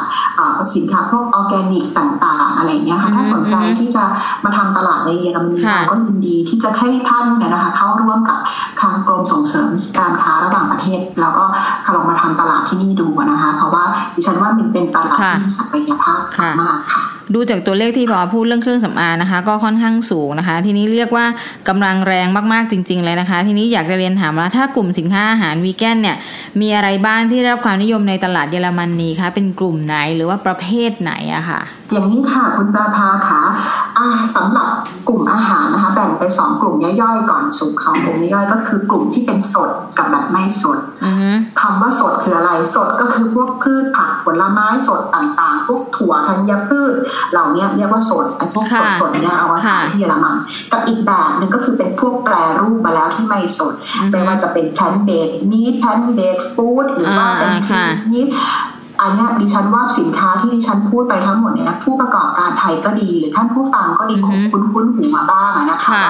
[0.76, 4.04] สินค้าพวกออร์แกนิกต่าง ๆ อะไรเงี้ยค่ะถ้าสนใจที่จะ
[4.44, 8.38] มาทำตลาดในเยอรมนีเราก็ยินดีที่จะให้ท่านเนี่ยนะคะเข้าร่วมกับ
[8.82, 11.46] ทางกรมส่งเสริมการค้าระหว่างประเทศ แล้วก็
[11.96, 13.84] ลองมาทำตลาดที่นี่ดูนะคะ เพราะว่า
[14.16, 16.20] ดิฉันว่ามันเป็นตลาดที่มีศักยภาพ
[16.64, 21.26] มากค่ะ ดูจากตัวเลขที่พอพูดเรื่องเครื่องสำอางนะคะ ก็ค่อนข้างสูงนะคะ ทีนี้เรียกว่า
[21.70, 26.18] กำลังแรงมากๆจริง ๆ เลยนะคะ ทีนี้อยากจะเรียนถามว่าถ้ากลุ่มสินค้าอาหารวีแกนเนี่ย
[26.62, 31.62] มีอะไรบ้างที่ได้รับความนิยมในตลาดเยอรมนนีคะเป็นกลุ่มไหนหรือว่าประเภทไหนอะคะ่ะ
[31.94, 33.42] อย่างนี้ค่ะคุณปาภาค่ะ
[34.36, 34.70] สำหรับ
[35.08, 40.80] กลุ่มอาหารนะคะ แบ่งไปสองกลุ่มย่อยๆ ก่อนสุกของกลุ่มย่อยก็คือกลุ่มที่เป็นสดกับแบบไม่สด
[41.62, 46.94] คำว่าสดคืออะไรสดก็คือพวกพืชผักผลไม้สดต่างๆ พวกถั่วธัญพืช
[47.32, 48.66] เหล่านี้เรียกว่าสดไอ้พวก
[49.02, 50.36] สดๆเนี่ยเอาไว้ขายที่เยอรมัน
[50.72, 53.74] กับอีกแบบหนึ่งก็คือเป็นพวกแปรรูปมาแล้วที่ไม่สด
[54.12, 57.52] ไม่ว่าจะเป็น plant-based meat plant-based food หรือว่าเป็น
[58.14, 58.22] มี
[59.02, 66.04] อันนี้ดิฉันว่าสินค้าที่ดิฉันพูดไปทั้งหมดเนี่ยผู้ประกอบการไทยก็ดี หรือท่านผู้ฟังก็ดีคงคุ้นคุ้นหูมาบ้างนะคะ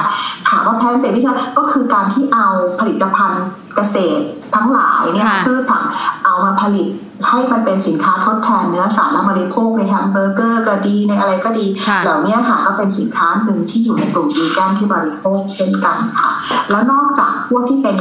[0.49, 2.47] ถามว่า plant-based นี่ก็คือการที่เอา
[2.79, 3.43] ผลิตภัณฑ์
[3.75, 4.23] เกษตร
[4.55, 5.83] ทั้งหลายเนี่ยพืชผัก
[6.25, 6.87] เอามาผลิต
[7.29, 11.65] ให้มันเป็นสินค้าทดแทนเนื้อสัตว์และบริโภคในแฮมเบอร์เกอร์ก็ดีในอะไรก็ดี
[12.03, 16.31] เหล่านี้ค่ะก็เป็นสินค้าหนึ่งที่อยู่ในกลุ่มวีแกนที่บริโภคเช่นกันค่ะ
[16.71, 17.95] แล้วนอกจากพวกที่เป็น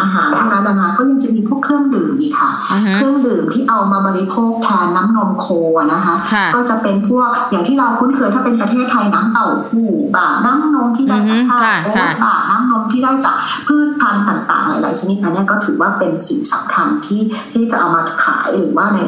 [0.00, 2.50] อาหารพวกนั้นนะคะก็ยังจะมีพวกเครื่องดื่มอีกค่ะ
[2.96, 5.46] เครื่องดื่มที่เอามาบริโภคแทนน้ำนมโค
[5.92, 6.14] นะคะ
[6.54, 18.98] ก็จะเป็นพวกอย่างที่เราคุ้นเคยถ้าเป็นประเทศไทยน้ำเต้าหู้บาน้ำนมที่ได้จากข้าวโอ๊ตบาน้ำนมที่ได้จากพืชพันธุ์ต่าง ๆ หลาย ๆ ชนิดอันนี้ก็ถือว่าเป็นสิ่งสำคัญที่ที่จะเอามาขายหรือว่าใน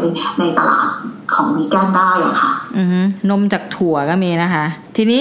[0.41, 0.89] ในตลาด
[1.35, 2.51] ของวีแกนได้อะค่ะ
[3.31, 4.65] นมจากถั่วก็มีนะคะ
[4.97, 5.21] ทีนี้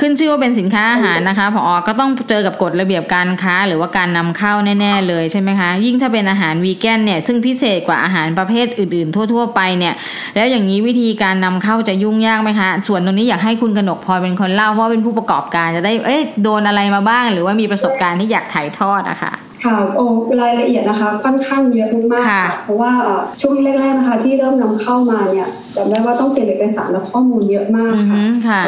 [0.00, 9.94] ขึ้นชื่อว่าเป็นสินค้าอาหารนะคะพอก็ต้องเจอกับกฎระเบียบการค้า หรือว่าการนำเข้าแน่ๆเลยใช่ไหมคะ ยิ่งถ้าเป็นอาหารวีแกนเนี่ยซึ่งพิเศษกว่าอาหารประเภทอื่นๆ ทั่ว ๆ ไปเนี่ย
[10.34, 19.32] แล้วอย่างนี้วิธีการนำเข้าจะยุ่งยากไหมคะ ส่วนตรงนี้อยากให้คุณกนกพลอยเป็นคนเล่าเพราะเป็นผู้ประกอบการจะได้เอ๊ะโดนอะไรมาบ้าง หรือว่ามีประสบการณ์ที่อยากถ่ายทอดอะคะ่ะ
[19.64, 20.06] ค่ะโอ้
[20.40, 22.24] รายละเอียดนะคะค่อนข้างเยอะมาก
[22.64, 22.92] เพราะว่า
[23.40, 28.18] ช่วงแรกๆนะคะที่เริ่มนำเข้ามาเนี่ยจำได้ว่าต้องเก็บเอกสารและข้อมูลเยอะมากค่ะ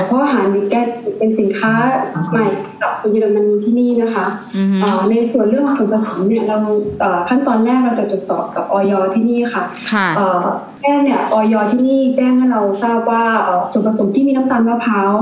[0.06, 0.86] เพราะอาหารวิกแกต
[1.18, 1.72] เป็นสินค้า
[2.30, 2.46] ใหม่
[2.82, 4.26] กับเยอรมนีที่นี่นะคะ
[5.10, 6.58] ในส่วนเรื่องส่วนผสมเนี่ยเรา
[7.28, 9.64] ขั้นตอนแรกเราจะตรวจสอบกับออยที่นี่ค่ะ
[10.82, 13.24] แจ้งเนี่ยออยที่นี่แจ้งให้เราทราบว่า
[13.72, 15.14] ส่วนผสมที่มีน้ำตาลมะพร้าว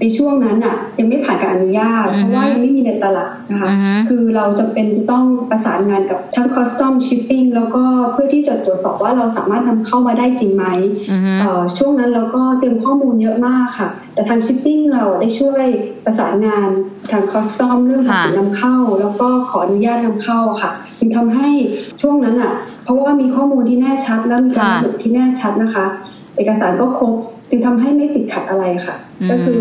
[0.00, 3.68] ในช่วงนั้นอะยังไม่ผ่านการอนุญาต เพราะว่ายังไม่มีในตลาดนะคะ
[4.08, 10.64] คือเราจะเป็นจะต้องประสานงานกับทั้ง customs ชิปปิ้งแล้วก็เพื่อที่จะตรวจสอบว่าเราสามารถนำเข้ามาได้จริงไหม
[11.78, 15.64] ช่วงนั้นเราก็เตรียมข้อมูลเยอะมากค่ะ แต่ทางชิปปิ้งเราได้ช่วย
[16.04, 16.68] ประสานงาน
[17.10, 21.50] ทาง customs เรื่องภาษีนำเข้า แล้วก็ขออนุญาตนำเข้าค่ะ จึงทำให้
[22.00, 22.54] ช่วงนั้นอะ
[22.84, 25.86] เพราะว่ามีข้อมูลที่แน่ชัด และมีการระบุที่แน่ชัดนะคะ
[26.36, 27.14] เอกสารก็ครบ
[27.50, 28.96] จึงทำให้ไม่ติดขัดอะไรค่ะ
[29.30, 29.60] ก็คือ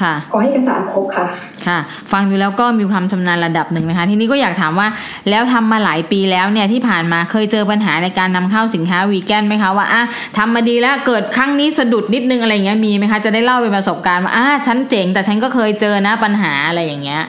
[0.00, 1.26] ค่ะขอให้เอกสารครบค่ะ
[1.66, 1.78] ค่ะ
[2.12, 4.88] ฟังดูแล้วก็มีความชำนาญระดับหนึ่งนะคะ ทีนี้ก็อยากถามว่า
[5.30, 10.02] แล้วทำมาหลายปีแล้วเนี่ยที่ผ่านมาเคยเจอปัญหาในการนำเข้าสินค้าวีแกนไหมคะว่าอะ
[10.38, 17.22] ทำมาดีแล้วเกิดครั้งนี้สะดุดนิดนึงอะไรเงี้ยมีไหมคะจะได้เล่าเป็นประสบการณ์ว่าอะฉันเจ๋งแต่ฉันก็เคยเจอนะปัญหาอะไรอย่างเงี้ย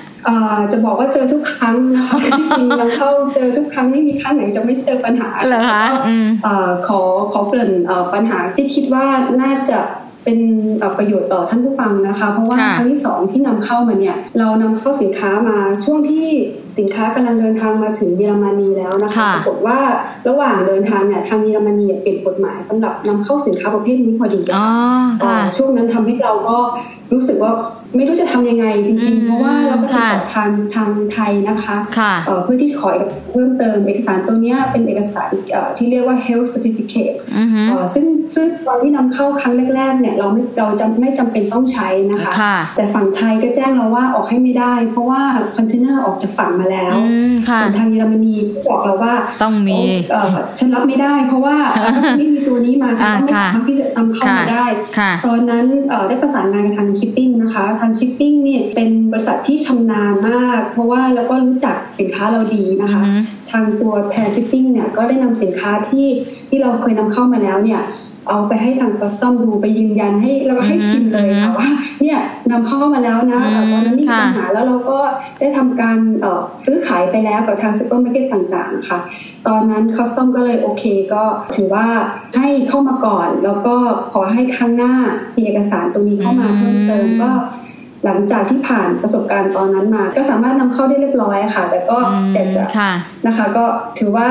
[0.71, 5.84] จะบอกว่าเจอทุกครั้งนะคะจริงๆเราเข้าเจอทุกครั้งไม่มีครั้งไหนจะไม่เจอปัญหาเหรอคะ
[6.88, 7.02] ขอ
[7.34, 7.71] ขอเกริ่น
[8.13, 9.06] ปัญหาที่คิดว่า
[9.41, 9.80] น่าจะ
[10.24, 10.40] เป็น
[10.98, 16.26] ประโยชน์ต่อท่านผู้ฟังนะคะ เพราะว่าครั้งที่สองที่นำเข้ามาเนี่ยเรานำเข้าสินค้ามาช่วงที่
[16.80, 19.80] สินค้ากำลังเดินทางมาถึงเยอรมนีแล้วนะคะปรากฏว่า
[20.28, 24.42] ระหว่างเดินทางเนี่ยทางเยอรมนีเปลี่ยนกฎหมายสำหรับนำเข้าสินค้าประเภทนี้พอดี
[25.58, 26.58] ช่วงนั้นทำให้เราก็
[27.14, 27.52] รู้สึกว่า
[27.96, 31.78] ไม่รู้จะทำยังไงจริงๆ เพราะว่าเราก็ติดต่อทางทางไทยนะคะ
[32.44, 32.90] เพื่อที่จะขอ
[33.34, 35.30] เพิ่มเติมเอกสารตัวนี้เป็นเอกสาร
[35.78, 37.15] ที่เรียกว่า health certificate
[37.93, 42.34] ซึ่งซึ่งตอนที่นำเข้าครั้งแรกๆเนี่ยเราไม่เราจะไม่จำเป็นต้องใช้นะคะ
[42.76, 45.22] แต่ฝั่งไทยก็แจ้งเราว่าออกให้ไม่ได้ เพราะว่า
[45.56, 46.96] คอนเทนเนอร์ออกจากฝั่งมาแล้ว
[47.62, 48.36] ส่วนทางเยอรมนี
[48.67, 49.80] บอกเราว่าต้องมี
[50.60, 51.56] ฉันรับไม่ได้ เพราะว่า
[52.17, 54.65] ไม่มีตัวนี้มาฉันก็ไม่สามารถที่จะนำเข้ามาได้
[55.26, 55.65] ตอนนั้น
[56.08, 63.02] ได้ประสานงานกับทางชิปปิ้งนะคะทางชิปปิ้งเนี่ยเป็นบริษัทที่ชำนาญมาก เพราะว่าแล้วก็รู้จักสินค้าเราดีนะคะ
[63.52, 66.08] ทางตัวแทนชิปปิ้งเนี่ยก็ได้นำสินค้าที่
[66.50, 67.82] ที่เราเคยนำเข้ามาแล้วเนี่ย
[68.30, 71.70] เอาไปให้ทาง customs ดูไปยืนยันให้แล้วก็ให้ชิมเลยค่ะว่า
[72.02, 72.20] เนี่ย
[72.52, 75.00] นำเข้ามาแล้วนะตอนนั้นมีปัญหาแล้วเราก็
[75.40, 75.98] ได้ทำการ
[76.66, 79.00] ซื้อขายไปแล้วกับทางซูเปอร์มาร์เก็ตต่างๆค่ะ
[79.48, 80.84] ตอนนั้น customs ก็เลยโอเค
[81.14, 81.24] ก็
[81.56, 81.88] ถือว่า
[82.38, 83.76] ให้เข้ามาก่อน แล้วก็
[84.12, 84.96] ขอให้ข้างหน้า
[85.36, 87.32] มีเอกสารตรงนี้เข้ามาเพิ่มเติมก็
[88.06, 91.98] หลังจากที่ผ่านประสบการณ์ตอนนั้นมา ก็สามารถนำเข้าได้เรียบร้อยค่ะ แต่ก็
[92.34, 92.63] อยากจะ
[93.28, 93.66] นะคะ ก็
[94.00, 94.28] ถือว่า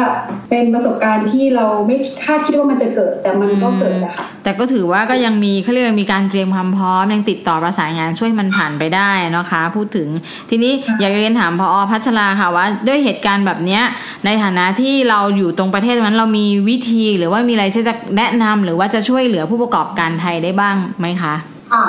[0.51, 10.09] เป็นประสบการณ์ที่เราไม่คาดคิดว่ามันจะเกิด แต่มันก็เกิดนะคะแต่ก็ถือว่าก็ยังมีเขาเรียกมีการเตรียมความพร้อมยังติดต่อประสานงานช่วยมันผ่านไปได้นะคะ พูดถึง
[10.51, 13.83] ทีนี้อยากเรียนถามพอพัชราค่ะว่า ด้วยเหตุการณ์แบบเนี้ย
[14.25, 21.35] ในฐานะที่เราอยู่ตรงประเทศนั้นเรามีวิธีหรือว่ามีอะไรที่จะแนะนำหรือว่าจะช่วยเหลือผู้ประกอบการไทยได้บ้างไหมคะ
[21.73, 21.85] ค่ะ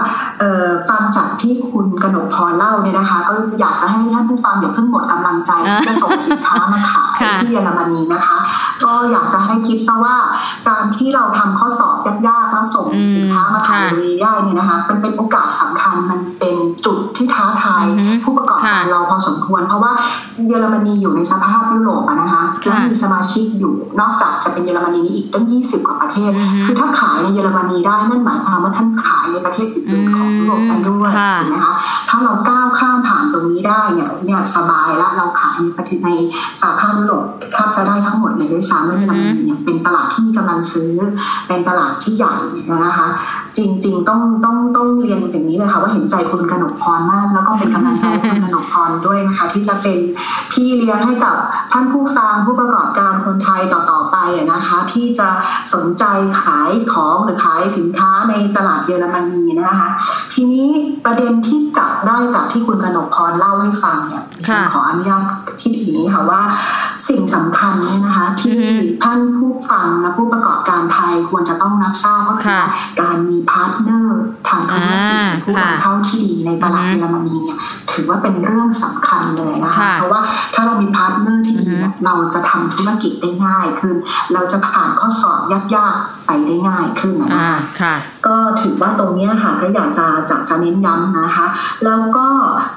[0.89, 7.09] ฟังจากที่คุณกนกพรเล่าเนี่ยนะคะ ก็อยากจะให้ท่านผู้ฟังอย่าเพิ่งหมดกำลังใจที่จะส่งสินค้ามาขาย
[7.41, 8.35] ที่เยอรมนีนะคะ
[8.83, 10.17] ก็อยากจะให้คิดซะว่า
[10.69, 11.95] การที่เราทำข้อสอบ
[12.27, 17.85] ยากๆแล้วส่งสินค้ามาขายได้เนี่ยนะคะมันเป็นโอกาสสำคัญมันเป็นจุดที่ท้าทาย
[18.23, 19.91] ผู้ประกอบการเราพอสมควร เพราะว่า
[20.47, 26.31] เยอรมนีอยู่ในสภาพยุโรปนะคะและมีสมาชิกอยู่นอกจากจะเป็นเยอรมนีนี้อีกตั้ง 20 กว่าประเทศ
[26.65, 31.73] คือถ้าขายในเยอรมนีได้นั่นหมายความว่าท่านขายในประเทศอื่นๆของยุโรปไปด้วยถูกไหมคะ
[32.09, 36.09] ถ้าเราก้าวข้ามผ่านตรงนี้ได้เนี่ยเนี่ยสบายแล้วเราขายในประเทศใน
[36.61, 40.91] สหภาพยุโรปแทบจะได้ทั้งหมดเลยด้วยซ้ำแล้วเยอรมนีเนี่ยเป็นตลาดที่มีกำลังซื้อ
[41.47, 42.35] เป็นตลาดที่ใหญ่
[42.85, 43.07] นะคะ
[43.57, 49.97] จริง ๆ ต้องต้องต้องเรียน อย่างนี้เลยค่ะว่าเห็นใจคุณกนกพรมาก แล้วก็เป็นกำลังใจคุณกนกพรด้วยนะคะ ที่จะเป็น
[50.51, 51.35] พี่เลี้ยงให้กับ
[51.71, 54.17] ท่านผู้ฟังผู้ประกอบการคนไทยต่อๆไป
[54.53, 55.29] นะคะ ที่จะ
[55.73, 56.03] สนใจ
[56.41, 59.89] ขายของหรือขายสินค้าในตลาดเยอรมนีนะคะ
[60.33, 60.69] ทีนี้
[61.05, 65.23] ประเด็นที่จับได้จากที่คุณกนกพรเล่าให้ฟังเนี่ยฉันขออนุญาต
[65.61, 66.41] ที่นี้ค่ะว่า
[67.09, 68.55] สิ่งสำคัญเนี่ยนะคะ ที่
[69.03, 72.61] ท่านผู้ฟังและผู้ประกอบการไทยควรจะต้องรับทราบก็คือ
[73.01, 77.57] การมี partner ทางธุรกิจผู้นำเข้าที่ดีในตลาดเยอรมนีเนี่ย
[77.91, 80.21] ถือว่าเป็นเรื่องสำคัญเลยนะคะ เพราะว่า
[80.53, 81.65] ถ้าเรามี partner ที่ดี
[82.05, 83.95] เราจะทำธุรกิจได้ง่ายขึ้น
[84.33, 85.39] เราจะผ่านข้อสอบ
[85.75, 87.55] ยากๆไปได้ง่ายขึ้นนะคะ
[88.27, 91.47] ก็ถือว่าตรงนี้ค่ะก็อยากจะจะจะเน้นย้ำนะคะ
[91.85, 92.27] แล้วก็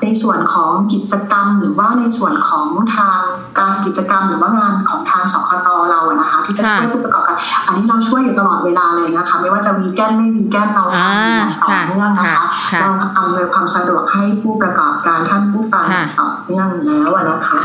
[0.03, 3.21] ในส่วนของกิจกรรม หรือว่าในส่วนของทาง
[3.59, 12.45] การกิจกรรม หรือว่างานของทางสคตเราอะนะคะ ที่จะช่วยผู้ประกอบการอันนี้เราช่วยอยู่ตลอดเวลาเลยนะคะ ไม่ว่าจะวีแกนไม่วีแกนเราทำอย่างต่อเนื่องนะคะ
[12.81, 15.85] เราอำนวยความสะดวกให้ผู้ประกอบการท่านผู้ฟัง
[16.21, 17.57] ต่อเนื่องแล้วนะคะ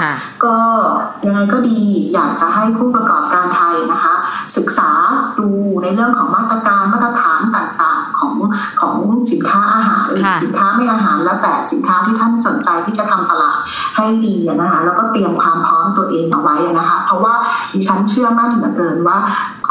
[0.43, 0.55] ก็
[1.25, 1.79] ยังไงก็ดี
[2.13, 4.13] อยากจะให้ผู้ประกอบการไทยนะคะ
[4.57, 4.89] ศึกษา
[5.39, 5.49] ดู
[5.83, 8.33] ในเรื่องของมาตรการมาตรฐานต่างๆของ
[8.81, 8.95] ของ
[9.31, 10.07] สินค้าอาหาร
[10.41, 13.57] สินค้าไม่อาหารแล้วแต่สินค้าที่ท่านสนใจที่จะทำตลาด
[13.95, 17.33] ให้ดีนะคะแล้วก็เตรียมความพร้อมตัวเองเอาไว้นะคะ เพราะว่า
[17.73, 19.17] ดิฉันเชื่อมั่นเหลือเกินว่า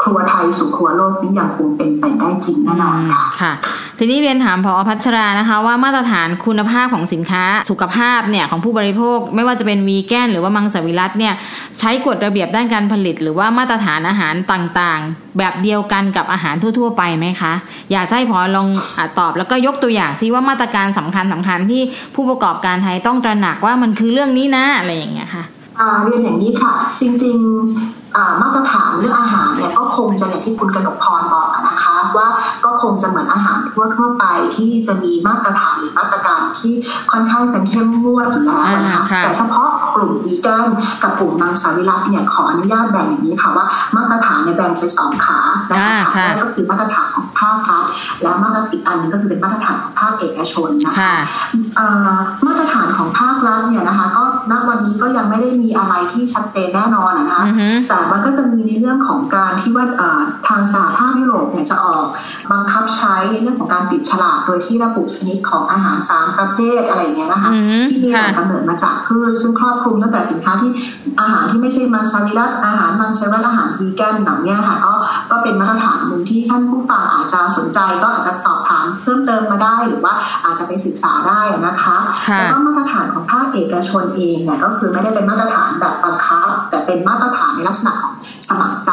[0.01, 3.53] ครัวไทยสู่ครัวโลกนี้ยังคงเป็นไปได้จริงแน่นอนค่ะค่ะ
[3.99, 11.33] ทีนี้เรียนถามพอพัชรานะคะ ว่ามาตรฐานคุณภาพของสินค้าสุขภาพเนี่ยของผู้บริโภค ไม่ว่าจะเป็นวีแกนหรือว่ามังสวิรัตเนี่ย
[11.79, 17.53] ใช้กฎระเบียบด้านการผลิต หรือว่ามาตรฐานอาหารต่างๆ แบบเดียวกันกับอาหารทั่ว ๆ ไปไหมคะ
[17.91, 21.81] อยากให้พอลองอตอบแล้วก็ยกตัวอย่างซิว่ามาตรการสำคัญสำคัญที่
[22.15, 25.43] ผู้ประกอบการไทยต้องตระหนักว่ามันคือเรื่องนี้นะอะไรอย่างเงี้ยค่ะ
[26.03, 28.00] เรียนอย่างนี้ค่ะ จริง ๆ
[28.41, 32.27] มาตรฐานเรื่องอาหารเนี่ยก็คงจะอย่างที่คุณกนกพรบอกนะคะว่า
[32.65, 36.73] ก็คงจะเหมือนอาหารทั่วทั่วไปที่จะมีมาตรฐานหรือมาตรการที่
[37.11, 40.69] ค่อนข้างจะเข้มงวดอยู่แล้วนะคะแต่เฉพาะกลุ่มวีแกน
[41.03, 45.39] กับกลุ่มนางสาวิรัตเนี่ยขออนุญาตแบ่งอย่างนี้ค่ะว่ามาตรฐานในแบ่งเป็นสองขา
[45.71, 47.85] นะคะขาแรกก็คือมาตรฐานของภาครัฐ
[48.21, 51.13] และมาตรฐานอีกอันนึงก็คือเป็นมาตรฐานของภาคเอกชนนะคะ
[52.45, 57.41] มาตรฐานของภาครัฐเนี่ยนะคะก็ณวันนี้ก็ยังไม่ได้มีอะไรที่ชัดเจนแน่นอนนะคะ
[57.89, 59.85] แต่มันก็จะมีในเรื่องของการที่ว่า
[60.47, 62.05] ทางสหภาพยุโรปเนี่ยจะออก
[62.51, 67.51] บังคับใช้ในเรื่องของการติดฉลากโดยที่ระบุชนิดของอาหารสามประเภทอะไรอย่างเงี้ยนะคะ
[67.87, 70.71] ที่มีแหล่งกำเนิดมาจากพืชซึ่งครอบคลุมตั้งแต่สินค้าที่
[71.21, 74.93] อาหารที่ไม่ใช่มังสวิรัตอาหารมังสวิรัตอาหารวีแกนเหล่านี้ค่ะก็
[75.31, 80.13] ก็เป็นมาตรฐานหนึ่งที่ท่านผู้ฟังอาจจะสนใจก็อาจจะสอบถามเพิ่มเติมมาได้หรือว่า
[80.45, 81.97] อาจจะไปศึกษาได้นะคะ
[82.37, 88.13] แล้วก็มาตรฐานของภาคเอกชนเองเนี่ยก็คือไม่ได้เป็นมาตรฐานแบบบังคับ แต่เป็นมาตรฐานในลักษณะของ
[88.47, 88.89] สมัครใจ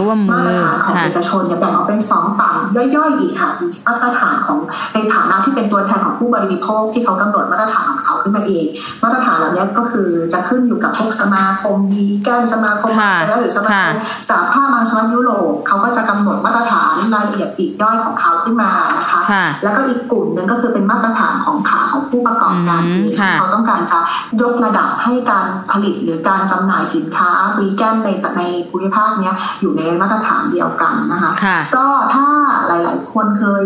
[0.00, 2.54] ร่วมมือมาตรฐานของเอกชนเนี่ยแบ่งออกเป็นสองฝั่ง
[2.96, 3.50] ย่อยๆอีกค่ะ
[3.86, 4.58] มาตรฐานของ
[4.94, 8.64] ในฐานะที่เป็นตัวแทนของผู้บริโภคที่เขากำหนดมาตรฐานของเขาขึ้นมาเอง
[9.02, 13.94] มาตรฐานเหล่านี้ก็คือจะขึ้นอยู่กับพวกสมาคมวีแกนสมาคมมาหรือสมาคม
[14.30, 19.20] สาภาพมังสวิรัตยุโรปเขาก็จะกำหนดมาตรฐานรายละเอียดปีกย่อยของเขาขึ้นมานะคะ
[19.62, 23.98] แล้วก็อีกกลุ่มหนึ่งก็คือเป็นมาตรฐานของขาของผู้ประกอบการเองเขาต้องการจะ
[24.42, 28.07] ยกระดับให้การผลิตหรือการจำหน่ายสินค้าวีแกนใน
[28.38, 31.30] ในภูมิภาคนี้อยู่ในมาตรฐานเดียวกันนะคะ
[31.76, 32.26] ก็ถ้า
[32.66, 33.64] หลาย ๆ คนเคย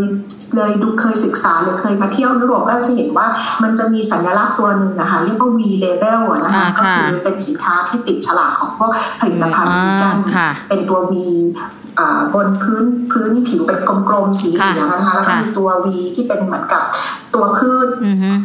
[0.57, 3.26] เลยดูเคยศึกษาหรือเคยมาเที่ยวยุโรปก็จะเห็นว่า
[3.62, 10.18] มันจะมีสัญลักษณ์ตัวหนึ่งนะคะเรียกว่า V label นะคะก็คือเป็นสินค้าที่ติดฉลากของพวกผลิตภัณฑ์วีแกน
[10.68, 11.14] เป็นตัว V
[12.35, 13.78] บนพื้นพื้นผิวเป็น
[14.09, 16.83] กลมๆสีเหลืองนะคะแล้วก็มีตัววีที่เป็นเหมือนกับ
[17.35, 17.88] ตัวพืช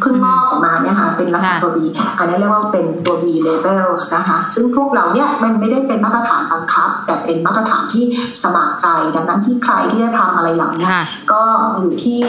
[0.02, 1.84] พืชงอกออกมาเนี่ยค่ะเป็นลักษณะตัววี
[2.18, 8.04] อันนี้เรียกว่าเป็นตัว V labels นะคะซึ่งพวกเราเนี่ยมันไม่ได้เป็นมาตรฐานบังคับ แต่เป็นมาตรฐานที่
[8.42, 10.88] สมัครใจ ดังนั้นที่ใครที่จะทำอะไรเหล่านี้
[11.32, 11.42] ก็
[11.78, 12.20] อยู่ที่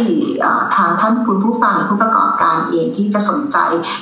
[0.75, 3.57] ทางท่านคุณผู้ฟังผู้ประกอบการเองที่จะสนใจ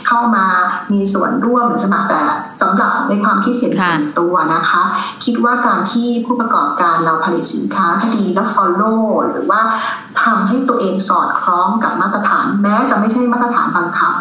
[0.07, 0.45] เข้ามา
[0.93, 2.23] มีส่วนร่วมหรือสมัครแต่
[2.61, 4.83] สำหรับในความคิดเห็นส่วนตัวนะคะ
[5.25, 9.61] คิดว่าการที่ผู้ประกอบการเราผลิตสินค้าที่ดีและ follow หรือว่า
[10.23, 14.13] ทำให้ตัวเองสอดคล้องกับมาตรฐานแม้จะไม่ใช่มาตรฐานบังคับ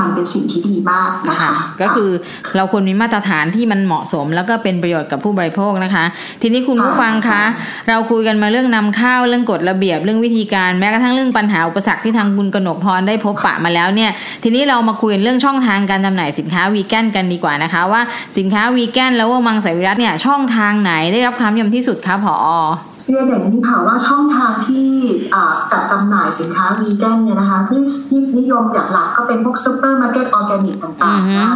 [0.00, 2.10] มันเป็นสิ่งที่ดีมากนะคะ ก็คือ
[2.56, 6.04] เราควรมีมาตรฐานที่มันเหมาะสม แล้วก็เป็นประโยชน์กับผู้บริโภคนะคะ
[6.42, 7.42] ทีนี้คุณผู้ฟังคะ
[7.88, 14.10] เราคุยกันมาเรื่องนำเข้าเรื่องกฎระเบียบเรื่องวิธีการแม้กระทั่งเรื่องปัญหาอุปสรรคที่ทางคุณกนกพรได้พบปะมาแล้วเนี่ย
[14.42, 18.00] ทีนี้เรามาคุยเรื่องช่องทางการจำหน่ายสินค้าวีแกนกันดีกว่านะคะ ว่า
[18.38, 22.48] สินค้าวีแกนแล้วว่ามังสวิรัตเนี่ยช่องทางไหนได้รับความยมที่สุดคะผอ
[23.08, 24.88] เรียนอย่างนี้ค่ะว่าช่องทางที่
[25.72, 27.80] จัดจำหน่ายสินค้าวีแกนเนี่ยนะคะที่
[28.38, 31.48] นิยมอย่างหลักก็เป็นพวกซูเปอร์มาร์เก็ตออร์แกนิกต่างๆนะ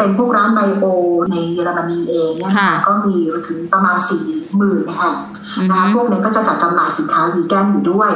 [0.00, 0.84] เป็นพวกร้าน Bio
[1.30, 2.52] ในเยอรมนีเองเนี่ย
[2.86, 3.14] ก็มี
[3.48, 4.24] ถึงประมาณสี่
[4.56, 5.16] หมื่นแห่ง
[5.70, 8.10] นะพวกนี้ก็จะจัดจำหน่ายสินค้าวีแกนอยู่ด้วย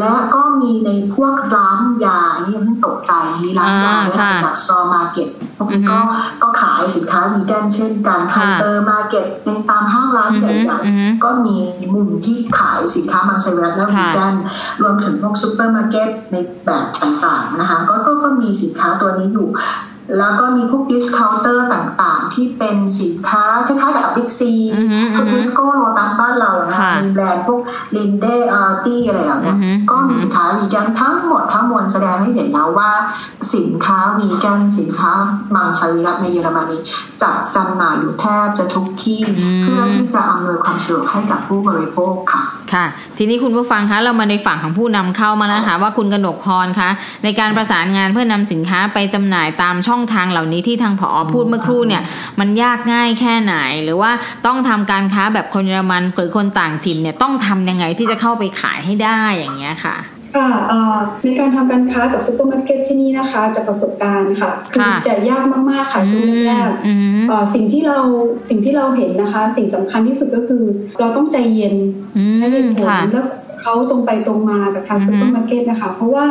[0.00, 3.12] และก็มีในพวกร้านยาอันนี้ยังเพิ่งตกใจ
[3.44, 5.98] มีร้านยาเนี่ยแบบ store market พว กนี้ก็
[6.42, 11.56] ก็ขายสินค้าวีแกนเช่นกันไฮเปอร์มาร์เก็ตในตามห้างร้านใหญ่ๆก็มี
[11.94, 14.34] มุมที่ขายสินค้ามังสวิรัติและวีแกน
[14.82, 17.94] รวมถึงพวกซูเปอร์มาร์เก็ตในแบบต่างๆนะคะก็
[18.24, 19.48] ก็มีสินค้าตัวนี้อยู่
[20.18, 24.52] แล้วก็มีพวก discounter ต่างๆ ที่เป็นสินค้าคล้ายๆกับบิ๊กซี
[25.14, 27.60] พวกเทสโก้โลตัสบ้านเรานะคะมีแบรนด์พวก
[27.96, 29.56] Lidl Aldi อะไรอย่างเงี้ย
[29.90, 32.90] ก็มีสินค้าวีแกนทั้งหมดทั้งมวลแสดงให้เห็นแล้วว่า
[33.54, 35.12] สินค้าวีแกนสินค้า
[35.54, 36.78] มังสวิรัติในเยอรมนี
[37.22, 39.20] จัดจำหน่ายอยู่แทบจะทุกที่
[39.62, 42.84] เพื่อที่จะอำนวยความสะดวกให้กับผู้บริโภคค่ะ ค่ะ
[43.18, 46.90] ทีนี้คุณผู้ฟังคะเรามาในฝั่งของผู้นำเข้ามาแล้วค่ะว่าคุณกนกพรคะ
[47.24, 52.02] ในการประสานงานเพื่อนำสินค้าไปจำหน่ายตามช่องทางเหล่านี้ที่ทางผอ.พูดเมื่อครู่เนี่ย
[52.40, 53.54] มันยากง่ายแค่ไหน
[53.84, 54.10] หรือว่า
[54.46, 59.96] ต้องทำการค้าแบบคนเยอรมันหรือคนต่างถิ่นเนี่ยต้องทำยังไงที่จะเข้าไปขายให้ได้อย่างเงี้ยค่ะ
[60.34, 60.50] ค่ะ
[61.24, 66.70] ในการทำการค้ากับซูเปอร์มาร์เก็ตที่นี่นะคะ จากประสบการณ์ค่ะคือจะยากมากๆค่ะช่วงแรก
[67.54, 67.98] สิ่งที่เรา
[68.48, 70.64] สิ่งที่เราเห็นนะคะ สิ่งสำคัญที่สุดก็คือ
[71.00, 71.76] เราต้องใจเย็น
[72.36, 73.26] ใช้เหตุผลแล้ว
[73.62, 76.26] ก็ตรงไปตรงมากับทางซูเปอร์มาร์เก็ตนะคะ เพราะว่า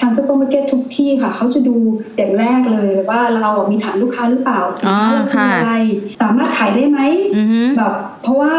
[0.00, 1.76] ทางซูเปอร์มาร์เก็ตทุกที่ค่ะเขาจะดู
[2.16, 5.74] อย่างแรกเลยว่าเรามีฐานลูกค้าหรือเปล่าสินค้าเราคืออะไร
[6.22, 7.00] สามารถขายได้ไหม
[7.76, 7.92] แบบ
[8.22, 8.52] เพราะว่า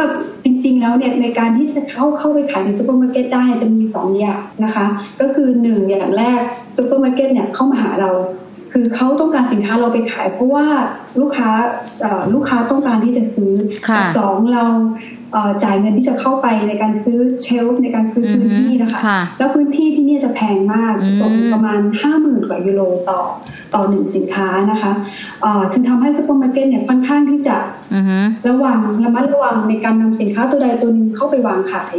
[0.46, 4.86] จริง ๆ แล้วเนี่ยในการที่จะเข้าเข้าไปขายในซูเปอร์มาร์เก็ตได้จะมีสองอย่างนะคะ
[5.22, 6.40] ก็คือหนึ่งอย่างแรก
[6.78, 8.12] ซูเปอร์มาร์เก็ตเนี่ยเข้ามาหาเรา
[8.76, 10.66] คือเขาต้องการสินค้าเราไปขาย เพราะว่า
[11.22, 11.52] ลูกค้า
[12.34, 13.54] ลูกค้าต้องการที่จะซื้อ
[14.18, 14.66] สองเรา
[15.64, 19.00] จ่ายเงินที่จะเข้าไปในการซื้อ shelf ในการซื้อพื้นที่นะคะ
[19.40, 23.22] แล้วพื้นที่ที่นี่จะแพงมากจะตกประมาณห้าหมื่นกว่ายูโรต่อ
[23.76, 24.92] ต่อหนึ่งสินค้านะคะ
[25.72, 27.58] จึงทำให้ซูเปอร์มาร์เก็ตเนี่ยค่อนข้างที่จะ
[28.48, 31.94] ระวังระมัดระวังในการนำสินค้าตัวใดตัวหนึ่งเข้าไปวางขาย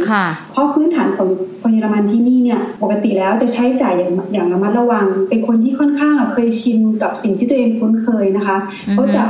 [0.51, 1.27] เพราะพื้นฐานของ
[1.61, 8.57] คนเยอรมันที่นี่เนี่ยปกติแล้วจะใช้จ่ายอย่างอย่างระมัดระวัง เป็นคนที่ค่อนข้างเคยชินกับสิ่งที่ตัวเองคุ้นเคยนะคะ
[8.93, 9.23] เขาจะ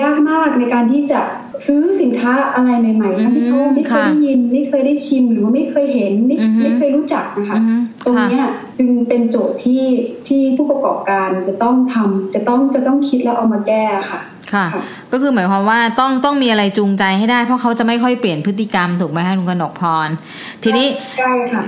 [0.00, 1.20] ยากมากในการที่จะ
[1.66, 7.58] ซื้อสินค้าอะไรใหม่ๆที่เขาไม่เคยได้ยินไม่เคยได้ชิมหรือว่าไม่เคยเห็นไม่ไม่เคยรู้จักนะคะ
[8.04, 8.40] ตรงนี้
[8.78, 9.84] จึงเป็นโจทย์ที่
[10.28, 14.20] ที่ผู้ประกอบการจะต้องทำจะต้องจะต้องคิดแล้วเอามาแก้ค่ะ
[14.54, 14.66] ค่ะ
[15.12, 20.08] ก็คือหมายความว่าต้องต้องมีอะไรจูงใจให้ได้ เพราะเขาจะไม่ค่อยเปลี่ยนพฤติกรรมถูกไหมคะลุงกนกพร
[20.64, 20.86] ทีนี้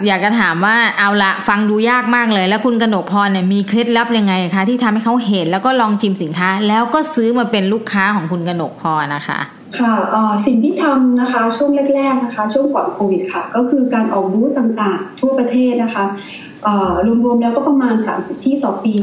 [0.06, 9.40] อยากจะถามว่าเอาละฟังดูยากมากเลย แล้วคุณกนกพรเนี่ยมีเคล็ดลับยังไงคะที่ทำให้เขาเห็นแล้วก็ลองชิมสินค้า แล้วก็ซื้อมาเป็นลูกค้าของคุณกนกพรนะคะ
[9.78, 9.94] ค่ะ
[10.46, 16.04] สิ่งที่ทำนะคะช่วงแรกๆนะคะ ช่วงก่อนโควิดค่ะ ก็คือการออกบูธต่างๆ ทั่วประเทศนะคะ
[17.24, 18.94] รวมๆแล้วก็ประมาณ 30 ที่ต่อปี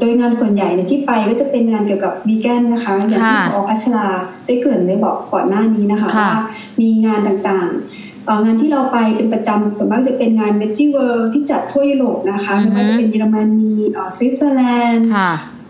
[0.00, 4.06] โดยงานส่วนใหญ่เนี่ยที่ไปก็จะเป็นงานเกี่ยวกับวีแกนนะคะ อย่างที่พอพัชรา
[4.46, 6.40] ได้เกริ่นได้บอกก่อนหน้านี้นะคะว่า
[6.80, 13.74] มีงานต่างๆ งานที่เราไปเป็นประจำส่วนมากจะเป็นงานเมจิเวิร์ที่จัดทั่วยุโรปนะคะไม่ว่าจะเป็นเยอรมนี
[14.16, 15.06] สวิตเซอร์แลนด์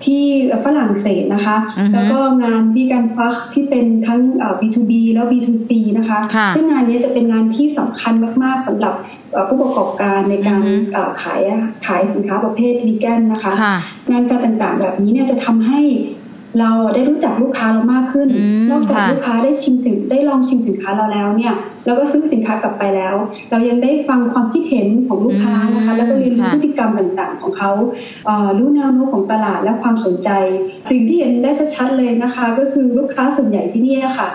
[0.04, 0.24] ที่
[0.64, 1.56] ฝรั่งเศสนะคะ
[1.94, 4.20] แล้วก็งาน VeganFach ที่เป็นทั้ง
[4.60, 6.18] B2B แล้ว B2C นะคะ
[6.54, 8.94] ซึ่งงานนี้จะเป็นงานที่สำคัญมาก ๆสำหรับ
[9.48, 10.62] ผู้ประกอบการในการ
[11.22, 11.40] ขาย
[11.86, 13.52] ขายสินค้าประเภทวีแกนนะคะ
[14.10, 15.80] งานการต่างๆ แบบนี้เนี่ยจะทำให้
[16.60, 18.28] เราได้รู้จักลูกค้าเรามากขึ้น
[18.70, 21.54] นอกจากลูกค้าได้ชิมสินได้ลองชิมสินค้าเราแล้วเนี่ย
[21.86, 23.14] เราก็ซื้อสินค้ากลับไปแล้ว
[23.50, 27.70] เรายังได้ฟังความคิดเห็นของลูกค้านะคะ แล้วก็เรียนรู้พฤติกรรมต่างๆ ของเขา
[28.58, 30.30] รู้แนวโน้มของตลาดและความสนใจ
[30.90, 34.28] สิ่งที่เห็นได้ชัดๆเลยนะคะ ก็คือลูกค้าส่วนใหญ่ที่นี่ค่ะ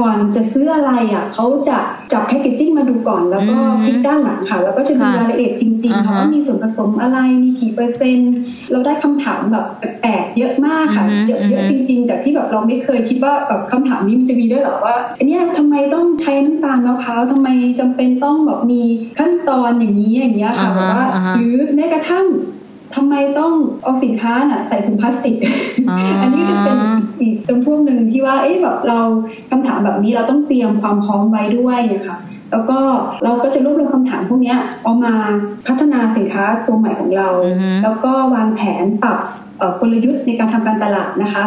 [0.00, 1.78] ก่อนจะซื้ออะไรอะเขาจะ
[2.12, 8.32] จับแพคเกจจิ้งมาดูก่อน แล้วก็พลิกด้านหลังค่ะ แล้วก็จะดูรายละเอียดจริงๆค่ะว่ามีส่วนผสมอะไรมีกี่เปอร์เซ็นต์
[8.72, 9.64] เราได้คำถามแบบ
[10.02, 17.48] แปลกเยอะมากค่ะเยอะจริง ๆ จากที่แบบเราไม่เคยคิดว่าแบบคำถามนี้มันจะมีได้หรอว่าอันนี้ทำไมต้องใช้น้ำตาลมะพร้าวทำไม
[17.80, 18.82] จำเป็นต้องแบบมี
[19.18, 21.04] ขั้นตอนอย่างนี้อย่างเงี้ยค่ะแบบว่า
[21.36, 22.26] หรือแม้กระทั่ง
[22.96, 25.36] ทำไมต้องเอาสินค้าน่ะใส่ถุงพลาสติก
[26.22, 26.78] อันนี้จะเป็น
[27.20, 29.00] อีกจำพวกหนึ่งที่ว่า เอ๊ะแบบเรา
[29.50, 32.18] คำถามแบบนี้เราต้องเตรียมความพร้อมไว้ด้วยนะคะ
[32.52, 32.78] แล้วก็
[33.24, 35.14] เราก็จะรวบรวมคำถามพวกนี้เอามา
[35.66, 37.28] พัฒนาสินค้าตัวใหม่ของเรา
[37.82, 39.18] แล้วก็วางแผนปรับ
[39.80, 41.44] กลยุทธ์ในการทำการตลาดนะคะ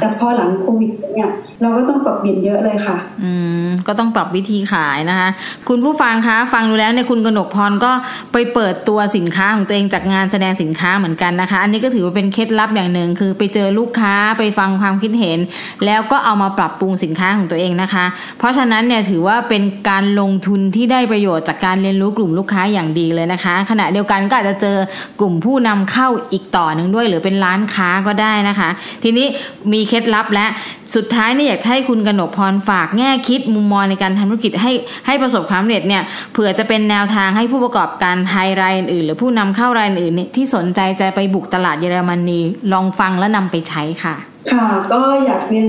[0.00, 1.30] แต่พอหลังโควิดเนี่ย
[1.62, 3.32] เราก็ต้องปรับเปลี่ยนเยอะเลยค่ะ อื
[3.64, 5.28] มก็ต้องปรับวิธีขายนะคะ
[5.68, 7.92] คุณผู้ฟังคะ ฟังดูแล้วเนี่ยคุณกนกพรก็
[8.32, 15.38] ไปเปิดตัวสินค้าของตัวเองจากงานแสดงสินค้าเหมือนกันนะคะ อันนี้ก็ถือว่าเป็นเคล็ดลับอย่างหนึ่งคือไปเจอลูกค้าไปฟังความคิดเห็น
[15.84, 18.04] แล้วก็เอามาปรับปรุงสินค้าของตัวเองนะคะ
[18.38, 24.76] เพราะฉะนั้นเนี่ยถือว่าเป็นการลงทุนที่ได้ประโยชน์จากการเรียนรู้กลุ่มลูกค้าอย่างดีเลยนะคะ ขณะเดียวกันก็อาจจะเจอ
[25.20, 28.70] กลุ่มผู้นำเข้าอีกต่อหนึ่งด้วย หรือเป็นร้านานค้าก็ได้นะคะ
[29.02, 29.26] ทีนี้
[29.72, 30.46] มีเคล็ดลับและ
[30.94, 34.72] สุดท้ายนี่อยากให้คุณกหนกพรฝากแง่คิดมุมมองในการทำธุรกิจให้
[35.06, 42.40] ให้ประสบความสำเร็จเนี่ยเผื่อจะเป็นแนวทางให้ผู้ประกอบการไทยรายอื่น หรือผู้นำเข้ารายอื่นที่สนใจใจไปบุกตลาดเยอรมนี
[42.72, 45.68] ลองฟังและนำไปใช้ค่ะ ค่ะก็อยากเรียน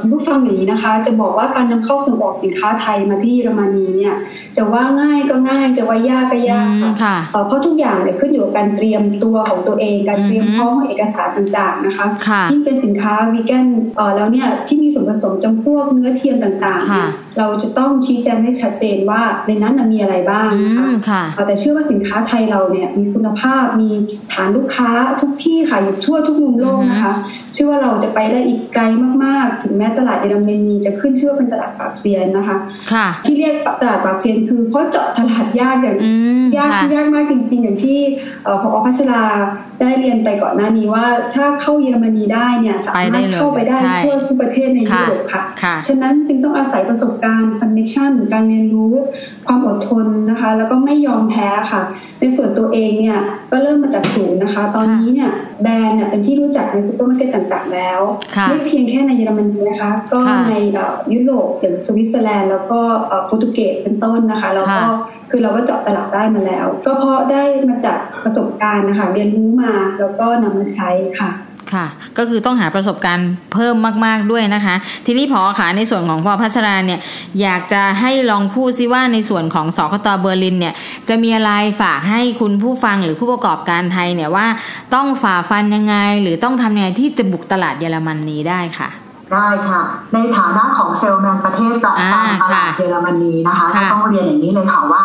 [0.00, 4.14] คุณผู้ฟังอย่างนี้นะคะ จะบอกว่าการนำเข้าส่งออกสินค้าไทยมาที่เยอรมนีเนี่ย
[4.56, 12.06] จะว่าง่ายก็ง่ายจะว่ายากก็ยากค่ะเพราะทุกอย่างเนี่ยขึ้นอยู่กับการเตรียมตัวของตัวเอง การเตรียมพร้อมเอกสารต่างๆนะคะ
[12.52, 13.66] ยิ่งเป็นสินค้าวีแกน
[14.16, 20.86] แล้วเนี่ยที่มีส่วนผสมจำพวกเนื้อเทียมต่างๆ เราจะต้องชี้แจงให้ชัดเจนว่าในนั้นมีอะไรบ้างนะคะ
[21.46, 23.90] แต่เชื่อว่าสินค้าไทยเราเนี่ยมีคุณภาพมี
[24.32, 27.14] ฐานลูกค้าทุกที่ค่ะอยู่ทั่วทุกมุมโลกนะคะ
[27.54, 28.82] เชื่อว่าเราจะไปได้อีกไกล
[29.24, 32.56] มากๆ ถึงแม้ตลาดเยอรมนีจะขึ้นชื่อว่าเป็นตลาดปราบเซียนนะคะ
[33.24, 35.98] ที่เรียกตลาดปราบเซียนคือเพราะเจาะตลาดยากอย่าง
[36.58, 37.98] ยากยากมากจริง ๆ อย่างที่
[38.62, 39.24] พอพัชรา
[39.80, 45.42] ได้เรียนไปก่อนหน้านี้ว่าถ้าเข้าเยอรมนีได้เนี่ยสามารถเข้าไปได้ทั่วทุกประเทศในยุโรปค่ะ
[45.88, 48.92] ฉะนั้นจึงต้องอาศัยประสบการณ์คอนเนคชั่นการเรียนรู้
[49.46, 51.82] ความอดทนนะคะ แล้วก็ไม่ยอมแพ้ค่ะ
[52.20, 53.20] ในส่วนตัวเองเนี่ย
[53.50, 55.30] ก็เริ่มมาจากศูนย์นะคะ ตอนนี้เนี่ย
[55.62, 58.00] แบรนด์เนี่ยเป็นที่รู้จักในซูเปอร์มาร์เก็ตต่างๆ แล้ว
[58.48, 60.52] ไม่เพียงแค่ในเยอรมนีนะคะ ก็ใน
[61.14, 62.80] ยุโรปอย่างสวิตเซอร์แลนด์แล้วก็
[63.26, 64.82] โปรตุเกสเป็นต้นนะคะแล้วก็
[65.30, 71.30] คือเราก็เจาะตลาดได้มาแล้ว ก็เพราะได้มาจากประสบการณ์นะคะ เรียนรู้มาแล้วก็นำมาใช้ค่ะ
[71.72, 71.86] ค่ะ
[72.18, 74.74] ก็คือต้องหาประสบการณ์เพิ่มมาก ๆด้วยนะคะ
[75.06, 77.00] ทีนี้พอขาในส่วนของพอพัชราเนี่ย
[77.42, 80.74] อยากจะให้ลองพูดซิว่าในส่วนของสคตเบอร์ลินเนี่ย
[81.08, 81.50] จะมีอะไร
[81.80, 84.46] ฝากให้คุณผู้ฟังหรือผู้ประกอบการไทยเนี่ยว่า
[84.94, 89.80] ต้องฝ่าฟันยังไง หรือต้องทำยังไงที่จะบุกตลาดเยอรมันนี้ได้ค่ะ ได้ค่ะ
[90.14, 95.04] ในฐานะของเซลแมนประเทศประจำตลาดเยอรมนีนะคะก็ต้องเรียนอย่างนี้เลยค่ะว่า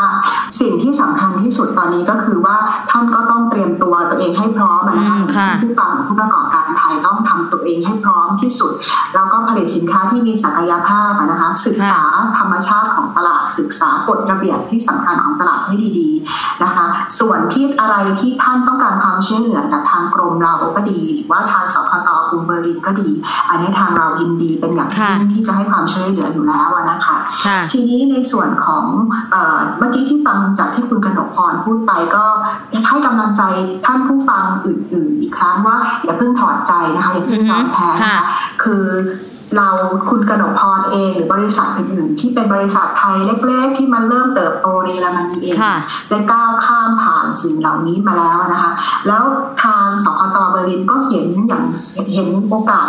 [0.60, 2.56] สิ่งที่สำคัญที่สุดตอนนี้ก็คือว่า
[2.92, 5.18] ท่านก็ต้องเตรียมตัวตัวเองให้พร้อมนะคะ
[5.62, 8.72] ผู้ฟังผู้ประกอบการไทยต้องทำตัวเองให้พร้อมที่สุด
[9.16, 12.04] แล้วก็ผลิตสินค้าที่มีศักยภาพนะคะศึกษา
[12.38, 16.86] ธรรมชาติของตลาดศึกษากฎระเบียบที่สำคัญของตลาดให้ดีๆนะคะ
[17.20, 23.10] ส่วนที่อะไรที่ท่านต้องการความช่วยเหลือจากทางกรมเราก็ดี หรือว่าทางสคตกรุงเบอร์ลินก็ดี
[23.50, 27.16] อันนี้ทางเรายินดีเป็นอย่างยิ่งที่จะให้ความช่วยเหลืออยู่แล้วนะคะ
[27.72, 28.86] ทีนี้ในส่วนของ
[29.78, 32.26] เมื่อกี้ที่ฟังจากที่คุณกนกพรพูดไปก็
[32.88, 33.41] ให้กำลังใจ
[33.86, 38.24] ท่านผู้ฟังอื่น ๆ อีกครั้งว่าอย่าเพิ่งถอดใจนะคะอย่าเพิ่งยอมแพ้นะคะ
[38.64, 38.86] คือ
[39.57, 39.70] เรา
[40.10, 45.55] คุณกนกพรเองหรือบริษัทอื่นๆที่เป็นบริษัทไทยเล็ก ๆ ที่มันเริ่มเติบโตในละมันเอง
[46.10, 48.72] ได้ก้าวข้ามผ่านสิ่งเหล่านี้มาแล้วนะคะ
[49.07, 49.24] แล้ว
[49.64, 51.64] ทางสคตเบอร์ลินก็เห็นอย่าง
[52.16, 52.88] เห็นโอกาส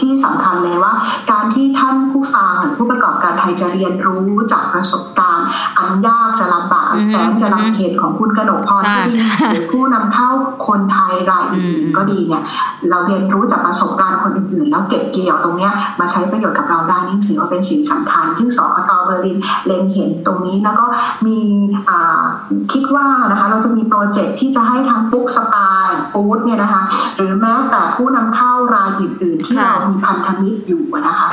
[0.00, 0.92] ที่สำคัญเลยว่า
[1.30, 5.46] การที่ท่านผู้ฟังผู้ประกอบการไทยจะเรียนรู้จากประสบการณ์
[5.78, 9.14] อันยากจะลำบากอันแสนจะลำเค็ญของคุณกระดกพรก็ดี
[9.48, 10.28] หรือผู้นำเข้า
[10.66, 12.42] คนไทยรายอื่นก็ดีเนี่ย
[12.90, 20.84] เราเรียนรู้จากประสบการณ์คนอื่นๆ แล้วเก็บเกี่ยวตรงเนี้ยมาใช้ประโยชน์กับเราได้นี่ถือว่าเป็นสิ่งสำคัญที่สคตเบอร์ลินเล็งเห็นตรงนี้แล้วก็
[21.26, 21.38] มี
[22.72, 26.82] คิดว่านะคะเราจะมีโปรเจกต์ที่จะให้ทั้ง Pook Spaifood เนี่ยนะคะ
[27.16, 31.28] หรือแม้แต่ผู้นำเข้ารายอื่นๆที่เรามีพันธมิตรอยู่นะคะ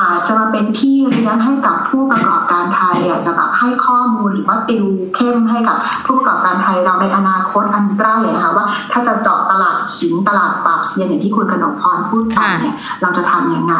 [0.00, 4.84] อาจจะมาเป็นที่เลี้ยงให้กับผู้ประกอบการไทยอาจจะแบบให้ข้อมูลหรือว่าติว
[5.14, 5.76] เข้มให้กับ
[6.06, 13.74] ผู้ประกอบการไทยเราในอนาคตอันใกล้นะคะว่า ถ้าจะเจาะตลาดหินตลาดปราบเซียนอย่างที่คุณกนกพรพูดไปเนี่ยเราจะทํำยังไง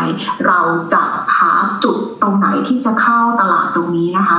[0.47, 0.61] เรา
[0.93, 1.03] จะ
[1.39, 1.53] หา
[1.85, 4.39] จุดตรงไหนที่จะเข้าตลาดตรงนี้นะคะ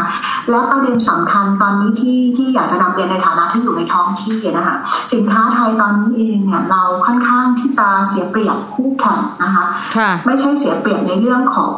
[0.50, 4.76] และประเด็นสำคัญตอนนี้ที่ที่อยากจะนำเรียนในฐานะที่อยู่ในท้องที่นะคะ
[5.14, 9.66] สินค้าไทยตอนนี้เองเนี่ยเราค่อนข้างที่จะเสียเปรียบคู่แข่งนะคะ
[10.26, 11.74] ไม่ใช่เสียเปรียบในเรื่องของ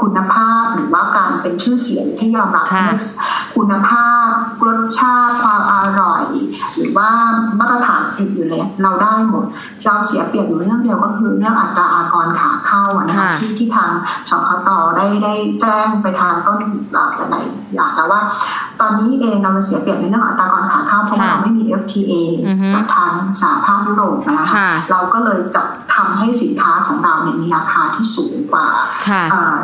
[0.00, 2.66] คุณภาพหรือว่าการเป็นชื่อเสียงที่ยอมรับ
[3.56, 4.26] คุณภาพ
[4.66, 6.24] รสชาติความอร่อย
[6.76, 7.10] หรือว่า
[7.58, 9.44] มาตรฐานอื่นๆเลยเราได้หมด
[9.86, 13.90] เราเสียเปรียบอยู่เรื่องเดียวก็คือเรื่องอัตราอากรขาเข้านะคะที่ที่ทาง
[14.28, 16.58] ชคตได้ได้แจ้งไปทางต้น
[16.92, 17.44] หลักหลาย
[17.74, 18.20] อย่างแล้วว่า
[18.80, 22.12] ตอนนี้เองเราเสียเปรียบในเรื่องอัตรากรขาเข้าเพราะเราไม่มี FTA
[22.74, 25.62] กับทางสหภาพยุโรปนะคะเราก็เลยจะ
[25.94, 28.66] ทำให้สินค้าของเราเนี่ยมีราคาที่สูงกว่า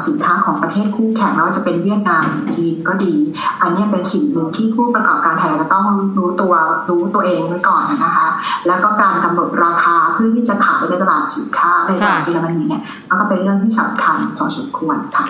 [0.07, 3.15] สินค้าของประเทศคู่แข่งไม่ว่าจะเป็นเวียดนามจีนก็ดี
[3.63, 5.87] อันนี้เป็นสิ่งหนึ่งที่ผู้ประกอบการไทยจะต้อง
[6.19, 6.55] รู้ตัว
[6.89, 8.29] รู้ตัวเองไว้ก่อนนะคะ
[8.67, 12.83] แล้วก็การกำหนดราคาเพื่อที่จะขายในตลาดสินค้าในตลาดเยอรมนีเนี่ย
[13.21, 15.25] ก็เป็นเรื่องที่สำคัญพอสมควรค่ะ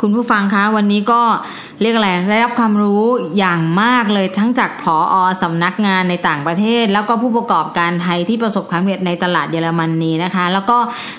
[0.00, 1.22] คุณผู้ฟังคะวันนี้ก็
[1.80, 3.04] เรียกอะไรได้รับความรู้
[3.38, 10.78] อย่างมากเลยทั้งจากผออสำนักงานในต่างประเทศ แล้วก็ผู้ประกอบการไทยที่ประสบความสำเร็จในตลาดเยอรมนนีนะคะ แล้วก็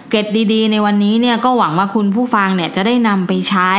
[0.09, 3.71] เกร็ดดีๆ ในวันนี้เนี่ยก็หวังว่าคุณผู้ฟังเนี่ยจะได้นำไปใช้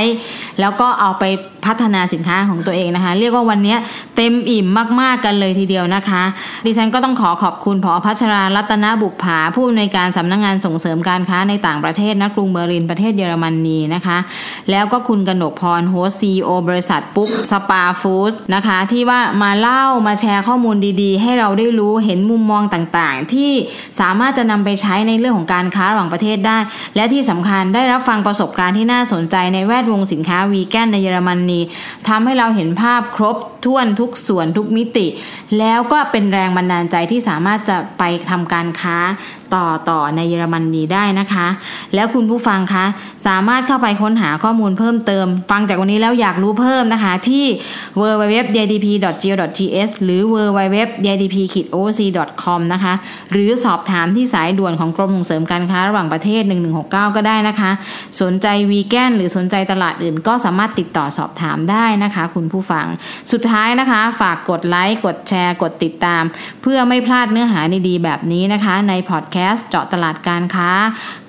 [0.61, 1.25] แล้วก็เอาไป
[1.67, 3.77] พัฒนาสินค้าของตัวเองนะคะ เรียกว่าวันนี้
[4.17, 4.67] เต็มอิ่ม
[5.01, 6.23] มากๆกันเลยทีเดียวนะคะ
[6.67, 14.19] ดิฉันก็ต้องขอขอบคุณผอพัชรารัตนบุปผาผู้อำนวยการสำนักงงานส่งเสริมการค้าในต่างประเทศนกรุงเบอร์ลินประเทศเยอรมนนีนะคะ
[14.71, 23.51] แล้วก็คุณกนกพรโฮส CEO บริษัท Pook Spaifood นะคะ ที่ว่ามาเล่ามาแชร์ข้อมูลดีๆ ให้เราได้รู้เห็นมุมมองต่างๆ ที่
[24.01, 26.59] สามารถจะนำไปใช้ในเรื่องของการค้าระหว่างประเทศได้
[26.97, 31.52] และที่สำคัญได้รับฟังประสบการณ์ที่น่าสนใจในแวดวงสินค้าวีแกนในเยอรมนนี
[32.09, 35.07] ทำให้เราเห็นภาพครบถ้วนทุกส่วนทุกมิติ
[35.59, 38.97] แล้วก็เป็นแรงบันดาลใจที่สามารถจะไปทำการค้า
[39.55, 41.47] ต่อต่อในเยอรมนีได้นะคะ
[41.95, 42.85] แล้วคุณผู้ฟังคะ
[43.27, 47.45] สามารถเข้าไปค้นหาข้อมูลเพิ่มเติม ฟังจากวันนี้แล้วอยากรู้เพิ่มนะคะ ที่
[48.01, 52.95] www.jdp.go.th หรือ www.jdp-oc.com นะคะ
[53.33, 56.43] หรือสอบถามที่สายด่วนของกรมส่งเสริมการค้าระหว่างประเทศ
[56.75, 57.71] 1169 ก็ได้นะคะ
[58.21, 62.87] สนใจวีแกนหรือสนใจตลาดอื่น ก็สามารถติดต่อสอบถามได้นะคะ คุณผู้ฟัง
[63.33, 66.23] สุดท้ายนะคะ ฝากกดไลค์กดแชร์กดติดตาม
[66.63, 70.71] เพื่อไม่พลาดเนื้อหาดีๆแบบนี้นะคะ ในพอดแคสต์เจาะตลาดการค้า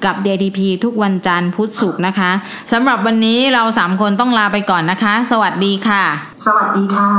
[0.06, 2.32] กับ DTP ทุกวันจันทร์พุธศุกร์นะคะ
[2.72, 6.04] สำหรับวันนี้เราสามคนต้องลาไปก่อนนะคะ สวัสดีค่ะ
[6.46, 7.12] สวัสดีค่ะ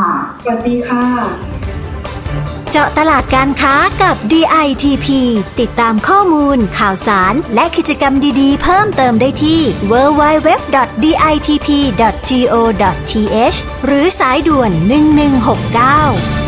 [0.43, 1.05] สวัสดีค่ะ
[2.77, 5.07] เจาะตลาดการค้ากับ DITP
[5.61, 10.39] ติดตามข้อมูล ข่าวสาร และกิจกรรมดีๆ เพิ่มเติมได้ที่ www.ditp.go.th
[13.87, 14.71] หรือสายด่วน
[16.41, 16.44] 1169